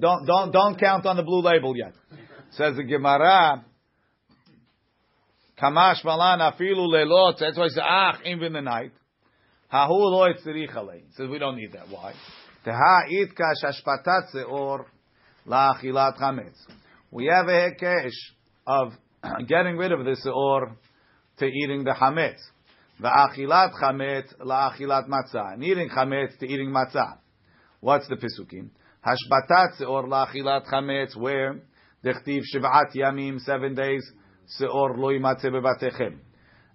[0.00, 1.92] don't, don't, don't count on the blue label yet.
[2.50, 3.64] Says the Gemara,
[5.60, 7.38] Kamash malan afilu lelot.
[7.38, 8.92] That's why it says, ach, even the night.
[9.72, 11.02] Hahu lo etzirich alei.
[11.14, 11.88] Says we don't need that.
[11.90, 12.14] Why?
[12.64, 14.86] Teha itka shashpatat seor
[15.46, 16.56] la'achilat chametz.
[17.10, 18.12] We have a hekesh
[18.66, 18.92] of
[19.46, 20.74] getting rid of this seor
[21.38, 22.40] to eating the chametz.
[23.00, 25.54] Va'achilat chametz la'achilat matzah.
[25.54, 27.18] And eating chametz to eating matzah.
[27.80, 28.70] What's the pisukim?
[29.06, 31.60] Hashbatat seor la'achilat chametz, where
[32.04, 34.04] dechtiv shiv'at yamim, seven days,
[34.60, 36.18] seor lo yimatze bebatechem.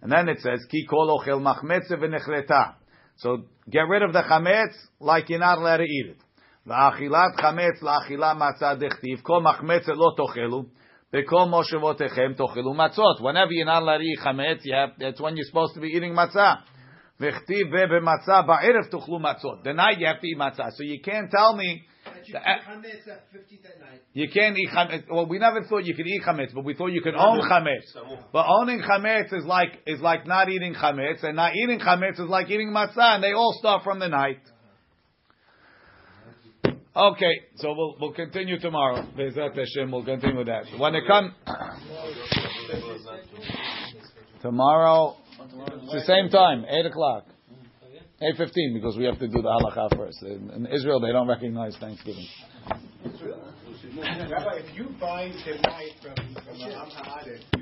[0.01, 2.75] And then it says, ki kol ochel machmetze v'nechreta.
[3.17, 6.17] So get rid of the chametz like you're not allowed to eat it.
[6.65, 10.67] V'achilat chametz la'achilat matzah dechtiv, kol machmetze lo tochelu,
[11.13, 13.21] Bekol moshevotechem tochelu matzot.
[13.21, 15.89] Whenever you're not allowed to eat chametz, you have, that's when you're supposed to be
[15.89, 16.61] eating matzah.
[17.21, 19.63] V'chtiv be'matzah ba'erev tochlu matzot.
[19.63, 20.71] The night you have to eat matzah.
[20.71, 21.83] So you can't tell me
[22.25, 24.01] you The- eat hametz at 15th at night.
[24.13, 25.03] you can't eat chametz.
[25.07, 27.93] Well, we never thought you could eat chametz, but we thought you could own chametz.
[28.31, 32.27] But owning chametz is like is like not eating chametz, and not eating chametz is
[32.27, 34.39] like eating matzah, and they all start from the night.
[36.95, 39.03] Okay, so we'll we'll continue tomorrow.
[39.17, 40.65] Be'ezrat Hashem, we'll continue with that.
[40.77, 41.33] When it comes
[44.43, 47.25] tomorrow, it's the same time, eight o'clock,
[48.21, 50.21] eight fifteen, because we have to do the halacha first.
[50.21, 52.27] In, in Israel, they don't recognize Thanksgiving.
[54.29, 55.57] Rabbi, if you buy the
[55.99, 56.15] from,
[56.45, 57.53] from